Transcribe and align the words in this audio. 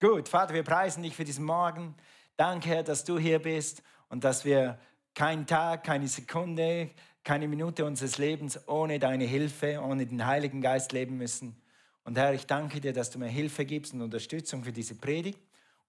Gut, 0.00 0.30
Vater, 0.30 0.54
wir 0.54 0.62
preisen 0.62 1.02
dich 1.02 1.14
für 1.14 1.24
diesen 1.24 1.44
Morgen. 1.44 1.94
Danke, 2.38 2.70
Herr, 2.70 2.82
dass 2.82 3.04
du 3.04 3.18
hier 3.18 3.38
bist 3.38 3.82
und 4.08 4.24
dass 4.24 4.46
wir 4.46 4.78
keinen 5.14 5.46
Tag, 5.46 5.84
keine 5.84 6.08
Sekunde, 6.08 6.88
keine 7.22 7.46
Minute 7.46 7.84
unseres 7.84 8.16
Lebens 8.16 8.66
ohne 8.66 8.98
deine 8.98 9.24
Hilfe, 9.24 9.78
ohne 9.78 10.06
den 10.06 10.24
Heiligen 10.24 10.62
Geist 10.62 10.92
leben 10.92 11.18
müssen. 11.18 11.60
Und 12.04 12.16
Herr, 12.16 12.32
ich 12.32 12.46
danke 12.46 12.80
dir, 12.80 12.94
dass 12.94 13.10
du 13.10 13.18
mir 13.18 13.28
Hilfe 13.28 13.66
gibst 13.66 13.92
und 13.92 14.00
Unterstützung 14.00 14.64
für 14.64 14.72
diese 14.72 14.94
Predigt 14.94 15.38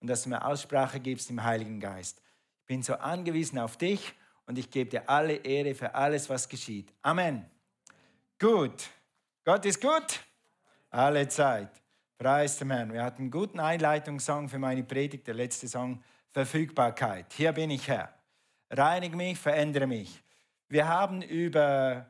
und 0.02 0.10
dass 0.10 0.24
du 0.24 0.30
mir 0.30 0.44
Aussprache 0.46 1.00
gibst 1.00 1.30
im 1.30 1.42
Heiligen 1.42 1.80
Geist. 1.80 2.22
Ich 2.60 2.66
bin 2.66 2.84
so 2.84 2.96
angewiesen 2.96 3.60
auf 3.60 3.78
dich 3.78 4.14
und 4.46 4.58
ich 4.58 4.70
gebe 4.70 4.90
dir 4.90 5.10
alle 5.10 5.36
Ehre 5.36 5.74
für 5.74 5.96
alles, 5.96 6.30
was 6.30 6.50
geschieht. 6.50 6.92
Amen. 7.02 7.46
Gut. 8.38 8.90
Gott 9.46 9.66
ist 9.66 9.80
gut. 9.80 10.20
Alle 10.90 11.30
Zeit. 11.30 11.81
Preis 12.22 12.60
dem 12.60 12.70
Herrn. 12.70 12.94
Wir 12.94 13.02
hatten 13.02 13.24
einen 13.24 13.32
guten 13.32 13.60
Einleitungssong 13.60 14.48
für 14.48 14.60
meine 14.60 14.84
Predigt, 14.84 15.26
der 15.26 15.34
letzte 15.34 15.68
Song, 15.68 16.04
Verfügbarkeit. 16.30 17.34
Hier 17.34 17.52
bin 17.52 17.72
ich 17.72 17.88
Herr. 17.88 18.14
Reinige 18.70 19.18
mich, 19.18 19.40
verändere 19.40 19.88
mich. 19.88 20.22
Wir 20.70 20.88
haben 20.88 21.24
über 21.24 22.06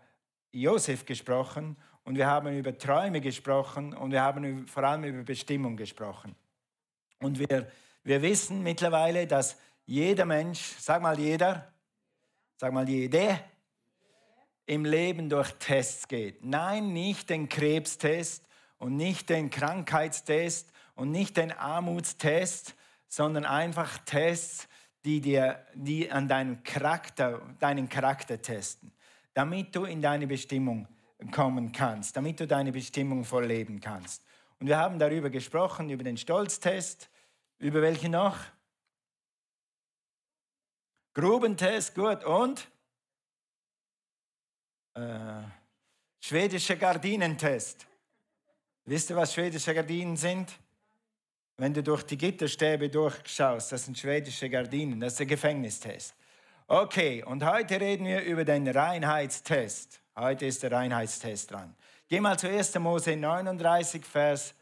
Josef 0.52 1.06
gesprochen 1.06 1.78
und 2.04 2.18
wir 2.18 2.28
haben 2.28 2.58
über 2.58 2.78
Träume 2.78 3.22
gesprochen 3.22 3.94
und 3.94 4.12
wir 4.12 4.22
haben 4.22 4.68
vor 4.68 4.84
allem 4.84 5.06
über 5.06 5.24
Bestimmung 5.24 5.78
gesprochen. 5.78 6.36
Und 7.22 7.40
wir, 7.40 7.72
wir 8.04 8.22
wissen 8.22 8.64
mittlerweile, 8.64 9.28
dass 9.28 9.56
jeder 9.86 10.26
Mensch, 10.26 10.76
sag 10.78 11.02
mal 11.02 11.18
jeder, 11.18 11.72
sag 12.58 12.74
mal 12.74 12.90
jede, 12.90 13.40
im 14.66 14.84
Leben 14.84 15.30
durch 15.30 15.54
Tests 15.54 16.06
geht. 16.06 16.44
Nein, 16.44 16.92
nicht 16.92 17.30
den 17.30 17.48
Krebstest 17.48 18.51
und 18.82 18.98
nicht 18.98 19.30
den 19.30 19.52
Krankheitstest 19.52 20.72
und 20.96 21.12
nicht 21.12 21.38
den 21.38 21.52
Armutstest, 21.52 22.74
sondern 23.08 23.46
einfach 23.46 24.00
Tests, 24.00 24.68
die 25.06 25.22
dir, 25.22 25.64
die 25.76 26.12
an 26.12 26.28
deinen 26.28 26.64
Charakter, 26.64 27.42
deinen 27.60 27.90
Charakter 27.90 28.42
testen, 28.42 28.92
damit 29.36 29.76
du 29.76 29.86
in 29.86 30.02
deine 30.02 30.26
Bestimmung 30.26 30.88
kommen 31.32 31.72
kannst, 31.72 32.18
damit 32.18 32.40
du 32.40 32.48
deine 32.48 32.72
Bestimmung 32.72 33.24
vorleben 33.24 33.80
kannst. 33.80 34.26
Und 34.60 34.66
wir 34.66 34.78
haben 34.78 34.98
darüber 34.98 35.30
gesprochen, 35.30 35.92
über 35.92 36.04
den 36.04 36.18
Stolztest, 36.18 37.12
über 37.60 37.84
welche 37.84 38.10
noch? 38.10 38.40
Grubentest, 41.14 41.94
gut. 41.94 42.24
Und? 42.24 42.68
Äh, 44.96 45.44
schwedische 46.20 46.78
Gardinentest. 46.78 47.86
Wisst 48.86 49.10
ihr, 49.10 49.16
was 49.16 49.34
schwedische 49.34 49.74
Gardinen 49.74 50.18
sind? 50.18 50.52
Wenn 51.58 51.74
du 51.74 51.84
durch 51.84 52.04
die 52.04 52.18
Gitterstäbe 52.18 52.90
durchschaust, 52.90 53.72
das 53.72 53.86
sind 53.86 53.98
schwedische 53.98 54.50
Gardinen, 54.50 55.00
das 55.00 55.14
ist 55.14 55.20
der 55.20 55.28
Gefängnistest. 55.28 56.16
Okay, 56.68 57.24
und 57.24 57.46
heute 57.46 57.80
reden 57.80 58.06
wir 58.06 58.24
über 58.24 58.44
den 58.46 58.68
Reinheitstest. 58.68 60.02
Heute 60.16 60.46
ist 60.46 60.64
der 60.64 60.72
Reinheitstest 60.72 61.52
dran. 61.52 61.76
Geh 62.08 62.20
mal 62.20 62.40
zu 62.40 62.50
1. 62.50 62.74
Mose 62.80 63.16
39, 63.16 64.06
Vers 64.06 64.56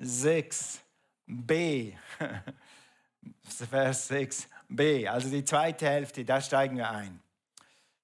6b. 0.00 0.80
Vers 3.70 4.10
6b, 4.10 5.06
also 5.06 5.28
die 5.28 5.44
zweite 5.44 5.86
Hälfte, 5.86 6.24
da 6.24 6.40
steigen 6.40 6.76
wir 6.76 6.90
ein. 6.90 7.20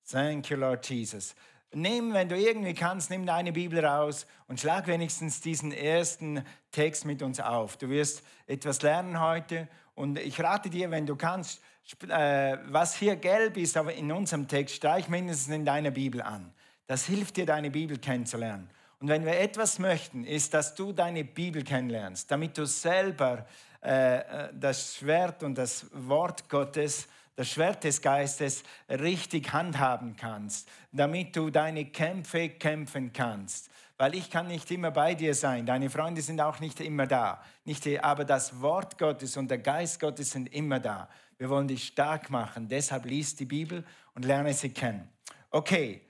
Thank 0.09 0.51
you, 0.51 0.57
Lord 0.57 0.89
Jesus. 0.89 1.35
Nimm, 1.79 2.15
wenn 2.15 2.31
du 2.31 2.39
irgendwie 2.39 2.73
kannst, 2.73 3.11
nimm 3.11 3.27
deine 3.27 3.53
Bibel 3.53 3.85
raus 3.85 4.27
und 4.49 4.59
schlag 4.59 4.87
wenigstens 4.87 5.43
diesen 5.43 5.73
ersten 5.73 6.43
Text 6.73 7.05
mit 7.05 7.21
uns 7.21 7.39
auf. 7.39 7.77
Du 7.77 7.91
wirst 7.91 8.23
etwas 8.47 8.81
lernen 8.81 9.21
heute 9.21 9.69
und 9.95 10.19
ich 10.19 10.41
rate 10.41 10.71
dir, 10.71 10.91
wenn 10.91 11.05
du 11.05 11.17
kannst, 11.17 11.61
äh, 12.09 12.57
was 12.65 12.97
hier 12.97 13.17
gelb 13.17 13.59
ist, 13.59 13.77
aber 13.77 13.93
in 13.93 14.11
unserem 14.11 14.49
Text, 14.49 14.77
streich 14.77 15.11
mindestens 15.11 15.55
in 15.55 15.67
deiner 15.67 15.91
Bibel 15.91 16.23
an. 16.23 16.51
Das 16.87 17.05
hilft 17.05 17.37
dir, 17.37 17.45
deine 17.45 17.71
Bibel 17.71 17.99
kennenzulernen. 17.99 18.71
Und 18.99 19.09
wenn 19.09 19.27
wir 19.27 19.39
etwas 19.39 19.79
möchten, 19.79 20.25
ist, 20.25 20.55
dass 20.55 20.75
du 20.77 20.95
deine 20.95 21.25
Bibel 21.25 21.63
kennenlernst, 21.63 22.31
damit 22.31 22.57
du 22.57 22.65
selber 22.65 23.45
äh, 23.85 24.21
äh 24.21 24.49
das 24.55 24.97
Schwert 24.97 25.43
und 25.43 25.59
das 25.59 25.85
Wort 25.93 26.49
Gottes 26.49 27.07
das 27.37 27.51
Schwert 27.51 27.85
des 27.85 28.01
Geistes 28.01 28.65
richtig 28.89 29.53
handhaben 29.53 30.17
kannst, 30.17 30.69
damit 30.91 31.37
du 31.37 31.51
deine 31.51 31.85
Kämpfe 31.85 32.49
kämpfen 32.49 33.13
kannst. 33.13 33.71
Weil 33.99 34.15
ich 34.15 34.31
kann 34.31 34.49
nicht 34.49 34.71
immer 34.71 34.91
bei 34.91 35.15
dir 35.15 35.35
sein, 35.35 35.65
deine 35.65 35.89
Freunde 35.89 36.21
sind 36.21 36.41
auch 36.41 36.61
nicht 36.61 36.81
immer 36.81 37.07
da, 37.07 37.43
nicht, 37.65 37.87
aber 38.03 38.25
das 38.25 38.61
Wort 38.61 38.99
Gottes 38.99 39.37
und 39.37 39.51
der 39.51 39.59
Geist 39.59 40.01
Gottes 40.01 40.33
sind 40.33 40.53
immer 40.53 40.81
da. 40.81 41.09
Wir 41.39 41.49
wollen 41.49 41.69
dich 41.69 41.87
stark 41.87 42.31
machen, 42.31 42.69
deshalb 42.69 43.05
liest 43.05 43.41
die 43.41 43.47
Bibel 43.47 43.85
und 44.15 44.25
lerne 44.25 44.53
sie 44.53 44.71
kennen. 44.71 45.09
Okay, 45.51 46.03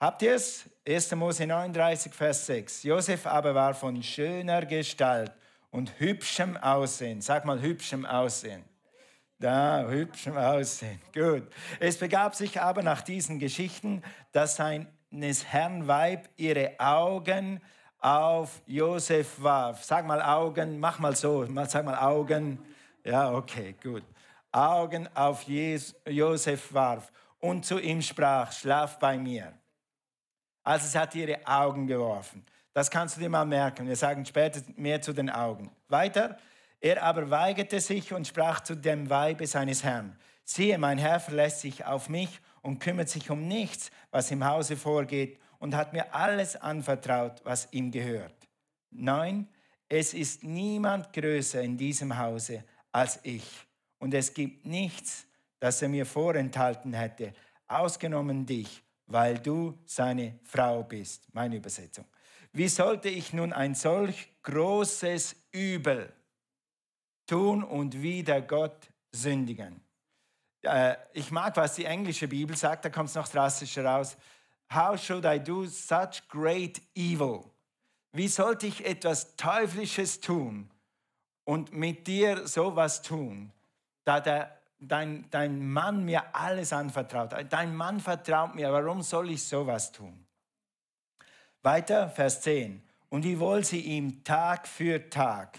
habt 0.00 0.22
ihr 0.22 0.34
es? 0.34 0.64
1. 0.86 1.14
Mose 1.16 1.46
39, 1.46 2.12
Vers 2.12 2.46
6. 2.46 2.82
Josef 2.84 3.26
aber 3.26 3.54
war 3.54 3.74
von 3.74 4.02
schöner 4.02 4.64
Gestalt 4.66 5.32
und 5.70 6.00
hübschem 6.00 6.56
Aussehen. 6.56 7.20
Sag 7.20 7.44
mal 7.44 7.60
hübschem 7.60 8.06
Aussehen. 8.06 8.69
Da, 9.40 9.86
hübschem 9.88 10.36
Aussehen. 10.36 11.00
Gut. 11.14 11.44
Es 11.78 11.96
begab 11.96 12.34
sich 12.34 12.60
aber 12.60 12.82
nach 12.82 13.00
diesen 13.00 13.38
Geschichten, 13.38 14.02
dass 14.32 14.56
seines 14.56 15.46
Herrn 15.46 15.88
Weib 15.88 16.28
ihre 16.36 16.78
Augen 16.78 17.62
auf 18.00 18.60
Josef 18.66 19.42
warf. 19.42 19.82
Sag 19.82 20.06
mal 20.06 20.20
Augen, 20.20 20.78
mach 20.78 20.98
mal 20.98 21.16
so, 21.16 21.46
sag 21.64 21.86
mal 21.86 21.98
Augen. 21.98 22.58
Ja, 23.02 23.32
okay, 23.32 23.74
gut. 23.82 24.02
Augen 24.52 25.08
auf 25.14 25.46
Josef 26.06 26.74
warf 26.74 27.10
und 27.38 27.64
zu 27.64 27.78
ihm 27.78 28.02
sprach, 28.02 28.52
schlaf 28.52 28.98
bei 28.98 29.16
mir. 29.16 29.54
Also 30.62 30.84
es 30.84 30.94
hat 30.94 31.14
ihre 31.14 31.38
Augen 31.46 31.86
geworfen. 31.86 32.44
Das 32.74 32.90
kannst 32.90 33.16
du 33.16 33.20
dir 33.22 33.30
mal 33.30 33.46
merken. 33.46 33.88
Wir 33.88 33.96
sagen 33.96 34.26
später 34.26 34.60
mehr 34.76 35.00
zu 35.00 35.14
den 35.14 35.30
Augen. 35.30 35.70
Weiter. 35.88 36.36
Er 36.80 37.02
aber 37.02 37.28
weigerte 37.28 37.80
sich 37.80 38.12
und 38.12 38.26
sprach 38.26 38.60
zu 38.60 38.74
dem 38.74 39.10
Weibe 39.10 39.46
seines 39.46 39.84
Herrn, 39.84 40.18
siehe, 40.44 40.78
mein 40.78 40.98
Herr 40.98 41.20
verlässt 41.20 41.60
sich 41.60 41.84
auf 41.84 42.08
mich 42.08 42.40
und 42.62 42.78
kümmert 42.78 43.08
sich 43.08 43.30
um 43.30 43.46
nichts, 43.46 43.90
was 44.10 44.30
im 44.30 44.44
Hause 44.44 44.76
vorgeht, 44.76 45.38
und 45.58 45.74
hat 45.74 45.92
mir 45.92 46.14
alles 46.14 46.56
anvertraut, 46.56 47.42
was 47.44 47.68
ihm 47.72 47.90
gehört. 47.90 48.34
Neun, 48.90 49.46
es 49.90 50.14
ist 50.14 50.42
niemand 50.42 51.12
größer 51.12 51.60
in 51.60 51.76
diesem 51.76 52.16
Hause 52.16 52.64
als 52.92 53.20
ich, 53.24 53.44
und 53.98 54.14
es 54.14 54.32
gibt 54.32 54.64
nichts, 54.64 55.26
das 55.58 55.82
er 55.82 55.90
mir 55.90 56.06
vorenthalten 56.06 56.94
hätte, 56.94 57.34
ausgenommen 57.68 58.46
dich, 58.46 58.82
weil 59.06 59.38
du 59.38 59.78
seine 59.84 60.38
Frau 60.44 60.82
bist. 60.82 61.28
Meine 61.34 61.56
Übersetzung. 61.56 62.06
Wie 62.52 62.68
sollte 62.68 63.10
ich 63.10 63.34
nun 63.34 63.52
ein 63.52 63.74
solch 63.74 64.32
großes 64.42 65.36
Übel 65.52 66.10
tun 67.30 67.62
und 67.62 68.02
wieder 68.02 68.40
Gott 68.42 68.90
sündigen. 69.12 69.80
Äh, 70.62 70.96
ich 71.12 71.30
mag, 71.30 71.56
was 71.56 71.76
die 71.76 71.84
englische 71.84 72.26
Bibel 72.26 72.56
sagt, 72.56 72.84
da 72.84 72.90
kommt 72.90 73.08
es 73.08 73.14
noch 73.14 73.28
drastischer 73.28 73.84
raus. 73.84 74.16
How 74.72 74.98
should 75.00 75.24
I 75.24 75.38
do 75.38 75.66
such 75.66 76.28
great 76.28 76.80
evil? 76.94 77.44
Wie 78.12 78.28
sollte 78.28 78.66
ich 78.66 78.84
etwas 78.84 79.36
Teuflisches 79.36 80.20
tun 80.20 80.70
und 81.44 81.72
mit 81.72 82.06
dir 82.06 82.46
sowas 82.48 83.02
tun, 83.02 83.52
da 84.04 84.20
der, 84.20 84.58
dein, 84.80 85.24
dein 85.30 85.70
Mann 85.70 86.04
mir 86.04 86.34
alles 86.34 86.72
anvertraut? 86.72 87.32
Dein 87.48 87.76
Mann 87.76 88.00
vertraut 88.00 88.56
mir, 88.56 88.72
warum 88.72 89.02
soll 89.02 89.30
ich 89.30 89.44
sowas 89.44 89.92
tun? 89.92 90.26
Weiter, 91.62 92.10
Vers 92.10 92.40
10. 92.40 92.82
Und 93.08 93.24
wie 93.24 93.38
wohl 93.38 93.64
sie 93.64 93.80
ihm 93.80 94.24
Tag 94.24 94.66
für 94.66 95.10
Tag 95.10 95.58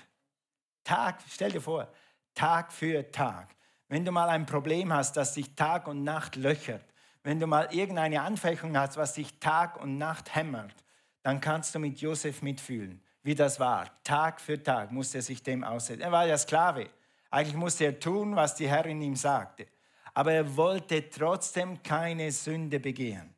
Tag, 0.84 1.20
stell 1.28 1.52
dir 1.52 1.62
vor, 1.62 1.88
Tag 2.34 2.72
für 2.72 3.10
Tag. 3.12 3.56
Wenn 3.88 4.06
du 4.06 4.12
mal 4.12 4.30
ein 4.30 4.46
Problem 4.46 4.94
hast, 4.94 5.18
das 5.18 5.34
dich 5.34 5.54
Tag 5.56 5.88
und 5.88 6.04
Nacht 6.04 6.36
löchert, 6.36 6.86
wenn 7.24 7.40
du 7.40 7.48
mal 7.48 7.68
irgendeine 7.74 8.22
Anfechtung 8.22 8.78
hast, 8.78 8.98
was 8.98 9.14
dich 9.14 9.40
Tag 9.40 9.80
und 9.82 9.98
Nacht 9.98 10.34
hämmert, 10.34 10.76
dann 11.24 11.40
kannst 11.40 11.76
du 11.76 11.80
mit 11.80 12.00
Josef 12.00 12.42
mitfühlen, 12.42 13.02
wie 13.22 13.36
das 13.36 13.60
war. 13.60 13.92
Tag 14.04 14.42
für 14.42 14.62
Tag 14.62 14.92
musste 14.92 15.20
er 15.20 15.22
sich 15.22 15.44
dem 15.44 15.64
aussetzen. 15.64 16.02
Er 16.02 16.12
war 16.12 16.26
ja 16.26 16.38
Sklave. 16.38 16.90
Eigentlich 17.30 17.56
musste 17.56 17.86
er 17.86 18.00
tun, 18.00 18.36
was 18.36 18.56
die 18.56 18.68
Herrin 18.68 19.02
ihm 19.02 19.16
sagte. 19.16 19.68
Aber 20.14 20.34
er 20.34 20.58
wollte 20.58 21.10
trotzdem 21.10 21.82
keine 21.84 22.32
Sünde 22.32 22.80
begehen. 22.80 23.34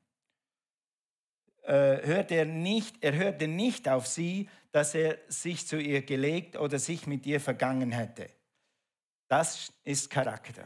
Äh, 1.63 2.05
hörte 2.05 2.35
er 2.35 2.45
nicht, 2.45 3.03
er 3.03 3.13
hörte 3.13 3.47
nicht 3.47 3.87
auf 3.87 4.07
sie, 4.07 4.49
dass 4.73 4.93
er 4.93 5.17
sich 5.29 5.65
zu 5.65 5.77
ihr 5.77 6.01
gelegt 6.01 6.57
oder 6.57 6.77
sich 6.77 7.07
mit 7.07 7.25
ihr 7.25 7.39
vergangen 7.39 7.93
hätte. 7.93 8.29
Das 9.29 9.71
ist 9.85 10.09
Charakter. 10.09 10.65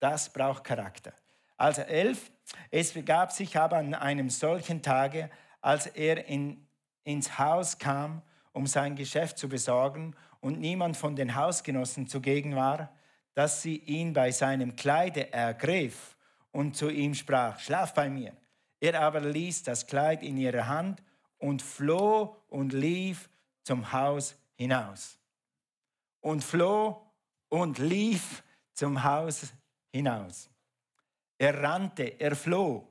Das 0.00 0.32
braucht 0.32 0.64
Charakter. 0.64 1.12
Also 1.56 1.82
elf, 1.82 2.32
es 2.72 2.92
begab 2.92 3.30
sich 3.30 3.56
aber 3.56 3.76
an 3.76 3.94
einem 3.94 4.28
solchen 4.28 4.82
Tage, 4.82 5.30
als 5.60 5.86
er 5.86 6.26
in, 6.26 6.66
ins 7.04 7.38
Haus 7.38 7.78
kam 7.78 8.22
um 8.54 8.66
sein 8.66 8.94
Geschäft 8.94 9.36
zu 9.36 9.48
besorgen 9.48 10.14
und 10.40 10.60
niemand 10.60 10.96
von 10.96 11.16
den 11.16 11.34
Hausgenossen 11.34 12.06
zugegen 12.06 12.56
war, 12.56 12.90
dass 13.34 13.60
sie 13.60 13.76
ihn 13.76 14.12
bei 14.12 14.30
seinem 14.30 14.76
Kleide 14.76 15.32
ergriff 15.32 16.16
und 16.52 16.76
zu 16.76 16.88
ihm 16.88 17.14
sprach, 17.14 17.58
schlaf 17.58 17.92
bei 17.94 18.08
mir. 18.08 18.32
Er 18.80 19.00
aber 19.00 19.20
ließ 19.20 19.64
das 19.64 19.86
Kleid 19.86 20.22
in 20.22 20.36
ihrer 20.36 20.68
Hand 20.68 21.02
und 21.38 21.62
floh 21.62 22.36
und 22.48 22.72
lief 22.72 23.28
zum 23.64 23.92
Haus 23.92 24.36
hinaus. 24.54 25.18
Und 26.20 26.44
floh 26.44 27.04
und 27.48 27.78
lief 27.78 28.42
zum 28.72 29.02
Haus 29.02 29.52
hinaus. 29.92 30.48
Er 31.38 31.62
rannte, 31.62 32.20
er 32.20 32.36
floh. 32.36 32.86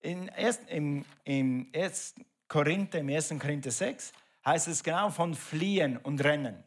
In 0.00 0.28
erst, 0.28 0.68
im, 0.68 1.04
im 1.24 1.70
1. 1.74 2.14
Korinther, 2.48 3.00
im 3.00 3.08
1. 3.08 3.34
Korinther 3.40 3.70
6 3.70 4.12
heißt 4.44 4.68
es 4.68 4.82
genau 4.82 5.10
von 5.10 5.34
fliehen 5.34 5.96
und 5.98 6.22
rennen. 6.22 6.62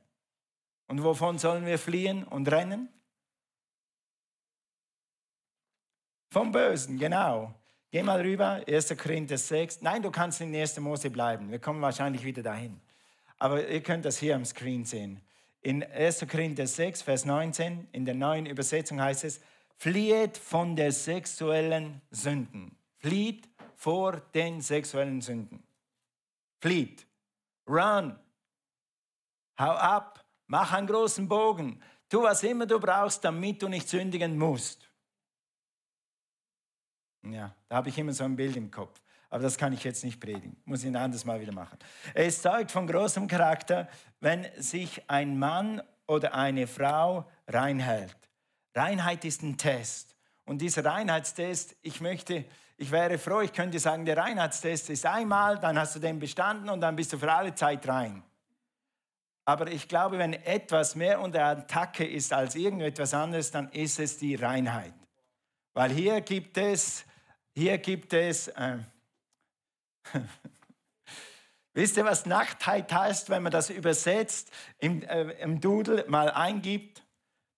Und 0.88 1.03
wovon 1.03 1.38
sollen 1.38 1.65
wir 1.65 1.80
fliehen 1.80 2.24
und 2.24 2.51
rennen? 2.51 2.89
Vom 6.31 6.51
Bösen, 6.51 7.00
genau. 7.00 7.53
Geh 7.91 8.03
mal 8.03 8.21
rüber, 8.21 8.62
1. 8.68 8.95
Korinther 8.97 9.38
6. 9.38 9.81
Nein, 9.81 10.01
du 10.01 10.12
kannst 10.12 10.41
in 10.41 10.56
1. 10.56 10.80
Mose 10.80 11.09
bleiben. 11.09 11.50
Wir 11.50 11.59
kommen 11.59 11.81
wahrscheinlich 11.81 12.24
wieder 12.24 12.44
dahin. 12.44 12.80
Aber 13.39 13.68
ihr 13.68 13.81
könnt 13.81 14.06
das 14.06 14.18
hier 14.18 14.36
am 14.36 14.45
Screen 14.45 14.86
sehen. 14.86 15.21
In 15.62 15.83
1. 15.83 16.25
Korinther 16.30 16.68
6, 16.68 17.01
Vers 17.01 17.25
19, 17.25 17.88
in 17.91 18.06
der 18.06 18.15
neuen 18.15 18.45
Übersetzung 18.45 19.01
heißt 19.01 19.24
es, 19.24 19.41
flieht 19.77 20.38
von 20.38 20.75
der 20.75 20.91
sexuellen 20.91 22.01
Sünden. 22.12 22.77
Flieht 22.97 23.50
vor 23.75 24.21
den 24.33 24.62
sexuellen 24.62 25.21
Sünden. 25.21 25.63
Flieht. 26.59 27.07
Run. 27.68 28.19
Hau 29.57 29.71
ab. 29.71 30.25
Mach 30.47 30.74
einen 30.74 30.88
großen 30.88 31.27
Bogen. 31.27 31.81
Tu, 32.09 32.21
was 32.21 32.44
immer 32.44 32.65
du 32.65 32.80
brauchst, 32.80 33.24
damit 33.24 33.62
du 33.62 33.69
nicht 33.69 33.88
sündigen 33.88 34.38
musst. 34.38 34.89
Ja, 37.24 37.56
da 37.68 37.75
habe 37.77 37.89
ich 37.89 37.97
immer 37.97 38.13
so 38.13 38.24
ein 38.24 38.36
Bild 38.36 38.56
im 38.56 38.71
Kopf. 38.71 39.00
Aber 39.29 39.43
das 39.43 39.57
kann 39.57 39.73
ich 39.73 39.83
jetzt 39.83 40.03
nicht 40.03 40.19
predigen. 40.19 40.57
Muss 40.65 40.81
ich 40.81 40.87
ein 40.87 40.95
anderes 40.95 41.23
Mal 41.23 41.39
wieder 41.39 41.53
machen. 41.53 41.77
Es 42.13 42.41
zeugt 42.41 42.71
von 42.71 42.87
großem 42.87 43.27
Charakter, 43.27 43.87
wenn 44.19 44.47
sich 44.57 45.07
ein 45.09 45.37
Mann 45.37 45.81
oder 46.07 46.33
eine 46.33 46.65
Frau 46.65 47.29
reinhält. 47.47 48.17
Reinheit 48.73 49.25
ist 49.25 49.43
ein 49.43 49.57
Test. 49.57 50.15
Und 50.45 50.59
dieser 50.59 50.83
Reinheitstest, 50.83 51.75
ich 51.83 52.01
möchte, 52.01 52.45
ich 52.77 52.91
wäre 52.91 53.19
froh, 53.19 53.41
ich 53.41 53.53
könnte 53.53 53.77
sagen, 53.77 54.05
der 54.05 54.17
Reinheitstest 54.17 54.89
ist 54.89 55.05
einmal, 55.05 55.59
dann 55.59 55.77
hast 55.77 55.95
du 55.95 55.99
den 55.99 56.17
bestanden 56.17 56.69
und 56.69 56.81
dann 56.81 56.95
bist 56.95 57.13
du 57.13 57.19
für 57.19 57.31
alle 57.31 57.53
Zeit 57.53 57.87
rein. 57.87 58.23
Aber 59.45 59.67
ich 59.67 59.87
glaube, 59.87 60.17
wenn 60.17 60.33
etwas 60.33 60.95
mehr 60.95 61.19
unter 61.21 61.43
Attacke 61.45 62.05
ist 62.05 62.33
als 62.33 62.55
irgendetwas 62.55 63.13
anderes, 63.13 63.51
dann 63.51 63.69
ist 63.69 63.99
es 63.99 64.17
die 64.17 64.35
Reinheit. 64.35 64.93
Weil 65.73 65.91
hier 65.91 66.21
gibt 66.21 66.57
es, 66.57 67.05
hier 67.53 67.77
gibt 67.77 68.13
es, 68.13 68.47
äh, 68.49 68.77
wisst 71.73 71.97
ihr, 71.97 72.06
was 72.06 72.25
Nacktheit 72.25 72.91
heißt, 72.91 73.29
wenn 73.29 73.44
man 73.44 73.51
das 73.51 73.69
übersetzt, 73.69 74.51
im, 74.77 75.03
äh, 75.03 75.31
im 75.41 75.59
Doodle 75.59 76.06
mal 76.07 76.31
eingibt? 76.31 77.03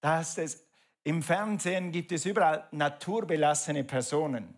Da 0.02 0.18
heißt 0.18 0.40
es, 0.40 0.66
im 1.04 1.24
Fernsehen 1.24 1.92
gibt 1.92 2.12
es 2.12 2.26
überall 2.26 2.68
naturbelassene 2.72 3.84
Personen. 3.84 4.56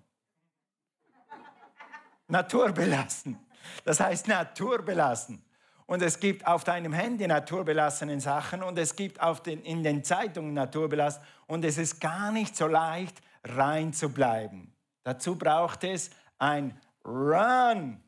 naturbelassen. 2.27 3.39
Das 3.85 3.99
heißt 3.99 4.27
naturbelassen. 4.27 5.43
Und 5.85 6.01
es 6.01 6.19
gibt 6.19 6.47
auf 6.47 6.63
deinem 6.63 6.93
Handy 6.93 7.27
naturbelassene 7.27 8.19
Sachen 8.19 8.63
und 8.63 8.77
es 8.79 8.95
gibt 8.95 9.21
auf 9.21 9.43
den, 9.43 9.61
in 9.63 9.83
den 9.83 10.03
Zeitungen 10.03 10.53
naturbelassen. 10.53 11.21
Und 11.45 11.65
es 11.65 11.77
ist 11.77 11.99
gar 11.99 12.31
nicht 12.31 12.55
so 12.55 12.67
leicht, 12.67 13.21
rein 13.43 13.93
zu 13.93 14.09
bleiben. 14.09 14.73
Dazu 15.03 15.37
braucht 15.37 15.83
es 15.83 16.09
ein 16.39 16.79
Run 17.05 18.01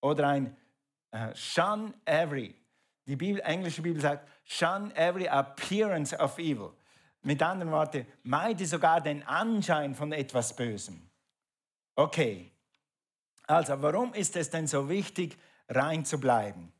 oder 0.00 0.28
ein 0.28 0.56
uh, 1.14 1.34
Shun 1.34 1.94
every. 2.04 2.54
Die 3.06 3.16
Bibel, 3.16 3.40
englische 3.42 3.82
Bibel 3.82 4.00
sagt, 4.00 4.28
Shun 4.44 4.90
every 4.94 5.26
appearance 5.28 6.14
of 6.18 6.38
evil. 6.38 6.72
Mit 7.22 7.42
anderen 7.42 7.72
Worten, 7.72 8.06
meide 8.22 8.64
sogar 8.66 9.00
den 9.00 9.22
Anschein 9.24 9.94
von 9.94 10.12
etwas 10.12 10.54
Bösem. 10.54 11.08
Okay, 11.96 12.52
also 13.48 13.80
warum 13.82 14.14
ist 14.14 14.36
es 14.36 14.50
denn 14.50 14.66
so 14.66 14.88
wichtig, 14.88 15.36
rein 15.68 16.04
zu 16.04 16.20
bleiben? 16.20 16.72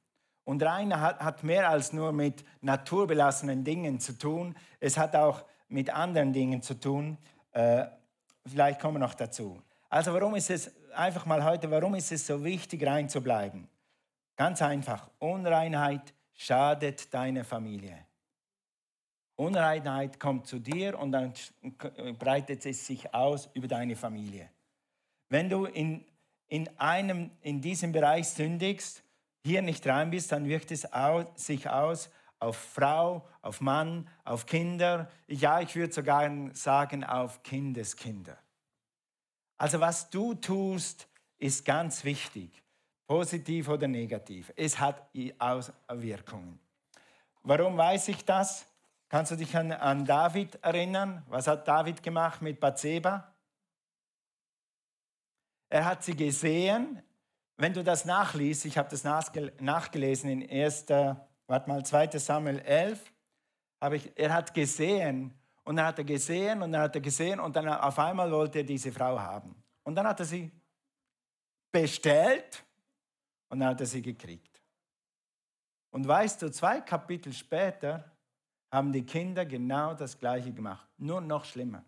Und 0.45 0.63
rein 0.63 0.99
hat, 0.99 1.21
hat 1.21 1.43
mehr 1.43 1.69
als 1.69 1.93
nur 1.93 2.13
mit 2.13 2.45
naturbelassenen 2.61 3.65
Dingen 3.65 4.01
zu 4.01 4.17
tun. 4.17 4.55
Es 4.81 4.97
hat 4.97 5.17
auch 5.17 5.45
mit 5.69 5.91
anderen 5.91 6.33
Dingen 6.33 6.63
zu 6.63 6.75
tun. 6.79 7.19
Äh, 7.53 7.87
vielleicht 8.47 8.81
kommen 8.81 8.95
wir 8.95 9.01
noch 9.01 9.15
dazu. 9.15 9.61
Also 9.91 10.13
warum 10.13 10.35
ist 10.37 10.51
es, 10.51 10.71
einfach 10.99 11.27
mal 11.27 11.45
heute, 11.45 11.71
warum 11.71 11.95
ist 11.95 12.13
es 12.13 12.27
so 12.27 12.43
wichtig, 12.43 12.85
rein 12.87 13.09
zu 13.09 13.23
bleiben? 13.23 13.69
Ganz 14.37 14.63
einfach, 14.63 15.09
Unreinheit 15.19 16.13
schadet 16.35 17.13
deiner 17.13 17.45
Familie. 17.45 18.07
Unreinheit 19.37 20.19
kommt 20.19 20.47
zu 20.47 20.59
dir 20.59 20.99
und 20.99 21.13
dann 21.13 21.33
breitet 22.19 22.67
es 22.67 22.87
sich 22.87 23.15
aus 23.15 23.49
über 23.55 23.69
deine 23.69 23.95
Familie. 23.95 24.51
Wenn 25.29 25.49
du 25.49 25.67
in, 25.67 26.05
in, 26.49 26.69
einem, 26.79 27.31
in 27.43 27.61
diesem 27.61 27.93
Bereich 27.93 28.29
sündigst, 28.29 29.03
hier 29.45 29.63
nicht 29.63 29.87
rein 29.87 30.11
bist, 30.11 30.33
dann 30.33 30.47
wirkt 30.47 30.73
es 30.73 30.93
aus, 30.93 31.27
sich 31.37 31.71
aus 31.71 32.11
auf 32.41 32.57
Frau, 32.57 33.27
auf 33.43 33.61
Mann, 33.61 34.09
auf 34.25 34.47
Kinder, 34.47 35.11
ja, 35.27 35.61
ich 35.61 35.75
würde 35.75 35.93
sogar 35.93 36.31
sagen 36.55 37.05
auf 37.05 37.43
Kindeskinder. 37.43 38.39
Also 39.59 39.81
was 39.81 40.09
du 40.09 40.35
tust, 40.35 41.09
ist 41.37 41.65
ganz 41.65 42.05
wichtig, 42.05 42.63
positiv 43.07 43.69
oder 43.69 43.89
negativ. 43.89 44.53
Es 44.57 44.79
hat 44.79 45.11
Auswirkungen. 45.39 46.59
Warum 47.43 47.77
weiß 47.77 48.09
ich 48.09 48.25
das? 48.25 48.67
Kannst 49.09 49.33
du 49.33 49.37
dich 49.37 49.57
an, 49.57 49.73
an 49.73 50.05
David 50.05 50.57
erinnern? 50.63 51.25
Was 51.29 51.47
hat 51.47 51.67
David 51.67 52.03
gemacht 52.03 52.43
mit 52.43 52.61
Bathseba? 52.61 53.35
Er 55.71 55.85
hat 55.85 56.05
sie 56.05 56.15
gesehen. 56.15 57.03
Wenn 57.57 57.73
du 57.73 57.83
das 57.83 58.05
nachliest, 58.05 58.65
ich 58.65 58.79
habe 58.79 58.89
das 58.89 59.03
nachgelesen 59.05 60.31
in 60.31 60.49
1. 60.49 60.87
Warte 60.89 61.69
mal, 61.69 61.85
2. 61.85 62.19
Samuel 62.19 62.61
11, 62.61 63.13
habe 63.81 63.97
ich, 63.97 64.13
er 64.17 64.33
hat 64.33 64.55
gesehen 64.55 65.35
und 65.69 65.77
dann 65.77 65.85
hat 65.85 65.99
er 65.99 66.05
gesehen 66.05 66.63
und 66.63 66.73
dann 66.73 66.81
hat 66.81 66.95
er 66.95 67.03
gesehen 67.03 67.39
und 67.39 67.55
dann 67.55 67.69
auf 67.69 67.99
einmal 67.99 68.33
wollte 68.33 68.61
er 68.61 68.65
diese 68.65 68.91
Frau 68.91 69.21
haben. 69.21 69.55
Und 69.83 69.97
dann 69.97 70.07
hat 70.07 70.19
er 70.19 70.25
sie 70.25 70.51
bestellt 71.71 72.65
und 73.51 73.61
dann 73.61 73.69
hat 73.69 73.81
er 73.83 73.87
sie 73.87 74.01
gekriegt. 74.01 74.63
Und 75.91 76.09
weißt 76.09 76.41
du, 76.41 76.51
zwei 76.51 76.81
Kapitel 76.81 77.35
später 77.35 78.17
haben 78.73 78.91
die 78.91 79.05
Kinder 79.05 79.45
genau 79.45 79.93
das 79.93 80.19
Gleiche 80.19 80.55
gemacht, 80.55 80.89
nur 80.97 81.21
noch 81.21 81.45
schlimmer. 81.45 81.85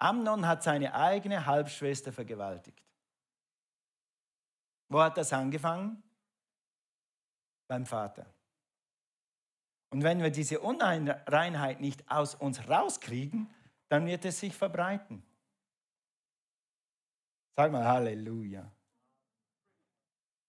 Amnon 0.00 0.44
hat 0.44 0.64
seine 0.64 0.92
eigene 0.92 1.46
Halbschwester 1.46 2.12
vergewaltigt. 2.12 2.84
Wo 4.88 5.00
hat 5.00 5.16
das 5.16 5.32
angefangen? 5.32 6.02
Beim 7.68 7.86
Vater. 7.86 8.26
Und 9.96 10.02
wenn 10.02 10.22
wir 10.22 10.28
diese 10.28 10.60
Unreinheit 10.60 11.80
nicht 11.80 12.04
aus 12.10 12.34
uns 12.34 12.68
rauskriegen, 12.68 13.48
dann 13.88 14.04
wird 14.04 14.26
es 14.26 14.40
sich 14.40 14.54
verbreiten. 14.54 15.22
Sag 17.56 17.72
mal 17.72 17.82
Halleluja. 17.82 18.70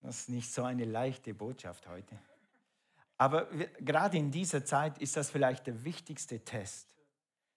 Das 0.01 0.19
ist 0.19 0.29
nicht 0.31 0.51
so 0.51 0.65
eine 0.65 0.83
leichte 0.83 1.33
Botschaft 1.33 1.87
heute. 1.87 2.19
Aber 3.17 3.45
gerade 3.79 4.17
in 4.17 4.31
dieser 4.31 4.65
Zeit 4.65 4.97
ist 4.97 5.15
das 5.15 5.29
vielleicht 5.29 5.65
der 5.65 5.81
wichtigste 5.85 6.43
Test, 6.43 6.93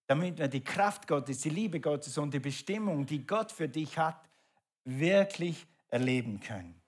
damit 0.07 0.39
wir 0.39 0.47
die 0.47 0.63
Kraft 0.63 1.09
Gottes, 1.09 1.41
die 1.41 1.51
Liebe 1.51 1.81
Gottes 1.81 2.17
und 2.19 2.33
die 2.33 2.39
Bestimmung, 2.39 3.05
die 3.05 3.27
Gott 3.27 3.51
für 3.51 3.69
dich 3.69 3.99
hat, 3.99 4.31
wirklich 4.85 5.67
erleben 5.89 6.39
können. 6.39 6.81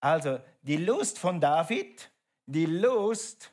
Also 0.00 0.40
die 0.62 0.78
Lust 0.78 1.18
von 1.18 1.38
David, 1.38 2.10
die 2.46 2.64
Lust 2.64 3.50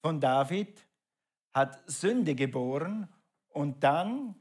von 0.00 0.20
David 0.20 0.86
hat 1.52 1.82
Sünde 1.90 2.34
geboren 2.34 3.08
und 3.48 3.82
dann, 3.82 4.34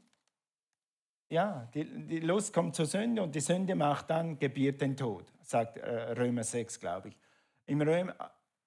ja, 1.30 1.68
die, 1.74 1.86
die 2.08 2.20
Lust 2.20 2.54
kommt 2.54 2.76
zur 2.76 2.86
Sünde 2.86 3.22
und 3.24 3.34
die 3.34 3.40
Sünde 3.40 3.76
macht 3.76 4.10
dann, 4.10 4.38
gebiert 4.40 4.82
den 4.82 4.96
Tod, 4.96 5.32
sagt 5.42 5.78
äh, 5.78 6.12
Römer 6.14 6.44
6, 6.44 6.80
glaube 6.80 7.10
ich. 7.10 7.18
Im 7.66 7.82
Römer, 7.82 8.16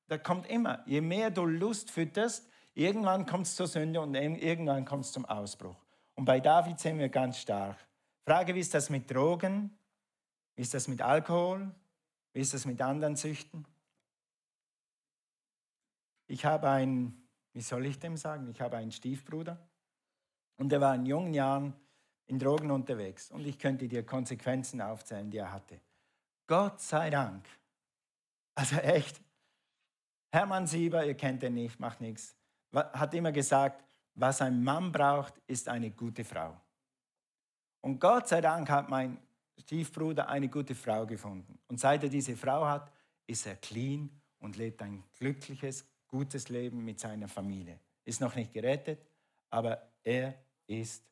da 0.08 0.18
kommt 0.18 0.48
immer, 0.48 0.82
je 0.86 1.00
mehr 1.00 1.30
du 1.30 1.44
Lust 1.44 1.90
fütterst, 1.90 2.48
irgendwann 2.74 3.26
kommt 3.26 3.46
es 3.46 3.56
zur 3.56 3.66
Sünde 3.66 4.00
und 4.00 4.14
irgendwann 4.14 4.84
kommt 4.84 5.04
es 5.04 5.12
zum 5.12 5.24
Ausbruch. 5.24 5.76
Und 6.14 6.24
bei 6.24 6.40
David 6.40 6.78
sehen 6.78 6.98
wir 6.98 7.08
ganz 7.08 7.38
stark. 7.38 7.76
Frage, 8.24 8.54
wie 8.54 8.60
ist 8.60 8.74
das 8.74 8.90
mit 8.90 9.10
Drogen? 9.10 9.76
Wie 10.54 10.62
ist 10.62 10.74
das 10.74 10.86
mit 10.86 11.02
Alkohol? 11.02 11.70
Wie 12.32 12.40
ist 12.40 12.54
es 12.54 12.64
mit 12.64 12.80
anderen 12.80 13.16
Süchten? 13.16 13.66
Ich 16.26 16.44
habe 16.44 16.68
einen, 16.70 17.28
wie 17.52 17.60
soll 17.60 17.86
ich 17.86 17.98
dem 17.98 18.16
sagen? 18.16 18.48
Ich 18.48 18.60
habe 18.60 18.76
einen 18.76 18.92
Stiefbruder 18.92 19.58
und 20.56 20.70
der 20.70 20.80
war 20.80 20.94
in 20.94 21.06
jungen 21.06 21.34
Jahren 21.34 21.74
in 22.26 22.38
Drogen 22.38 22.70
unterwegs 22.70 23.30
und 23.30 23.46
ich 23.46 23.58
könnte 23.58 23.88
dir 23.88 24.04
Konsequenzen 24.04 24.80
aufzählen, 24.80 25.30
die 25.30 25.38
er 25.38 25.52
hatte. 25.52 25.80
Gott 26.46 26.80
sei 26.80 27.10
Dank. 27.10 27.46
Also 28.54 28.76
echt. 28.76 29.20
Hermann 30.30 30.66
Sieber, 30.66 31.04
ihr 31.04 31.14
kennt 31.14 31.42
ihn 31.42 31.54
nicht, 31.54 31.78
macht 31.78 32.00
nichts, 32.00 32.34
hat 32.72 33.12
immer 33.12 33.32
gesagt, 33.32 33.84
was 34.14 34.40
ein 34.40 34.62
Mann 34.62 34.90
braucht, 34.90 35.34
ist 35.46 35.68
eine 35.68 35.90
gute 35.90 36.24
Frau. 36.24 36.58
Und 37.82 37.98
Gott 37.98 38.28
sei 38.28 38.40
Dank 38.40 38.70
hat 38.70 38.88
mein 38.88 39.18
Stiefbruder 39.58 40.28
eine 40.28 40.48
gute 40.48 40.74
Frau 40.74 41.06
gefunden. 41.06 41.58
Und 41.68 41.80
seit 41.80 42.02
er 42.02 42.08
diese 42.08 42.36
Frau 42.36 42.66
hat, 42.66 42.90
ist 43.26 43.46
er 43.46 43.56
clean 43.56 44.10
und 44.38 44.56
lebt 44.56 44.82
ein 44.82 45.04
glückliches, 45.18 45.86
gutes 46.12 46.50
Leben 46.50 46.84
mit 46.84 47.00
seiner 47.00 47.26
Familie. 47.26 47.80
Ist 48.04 48.20
noch 48.20 48.34
nicht 48.34 48.52
gerettet, 48.52 49.04
aber 49.50 49.90
er 50.04 50.34
ist 50.66 51.02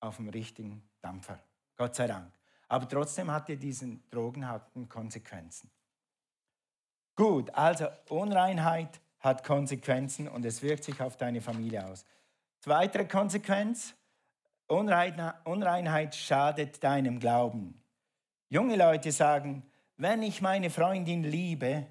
auf 0.00 0.16
dem 0.16 0.28
richtigen 0.28 0.82
Dampfer. 1.00 1.38
Gott 1.76 1.94
sei 1.94 2.08
Dank. 2.08 2.32
Aber 2.68 2.88
trotzdem 2.88 3.30
hat 3.30 3.48
er 3.48 3.56
diesen 3.56 4.02
drogenhaften 4.10 4.88
Konsequenzen. 4.88 5.70
Gut, 7.14 7.50
also 7.54 7.86
Unreinheit 8.08 9.00
hat 9.20 9.44
Konsequenzen 9.44 10.28
und 10.28 10.44
es 10.44 10.62
wirkt 10.62 10.84
sich 10.84 11.00
auf 11.00 11.16
deine 11.16 11.40
Familie 11.40 11.86
aus. 11.86 12.04
Zweite 12.60 13.06
Konsequenz, 13.06 13.94
Unreinheit 14.66 16.14
schadet 16.14 16.82
deinem 16.82 17.20
Glauben. 17.20 17.82
Junge 18.48 18.76
Leute 18.76 19.12
sagen, 19.12 19.62
wenn 19.96 20.22
ich 20.22 20.40
meine 20.40 20.70
Freundin 20.70 21.22
liebe 21.22 21.86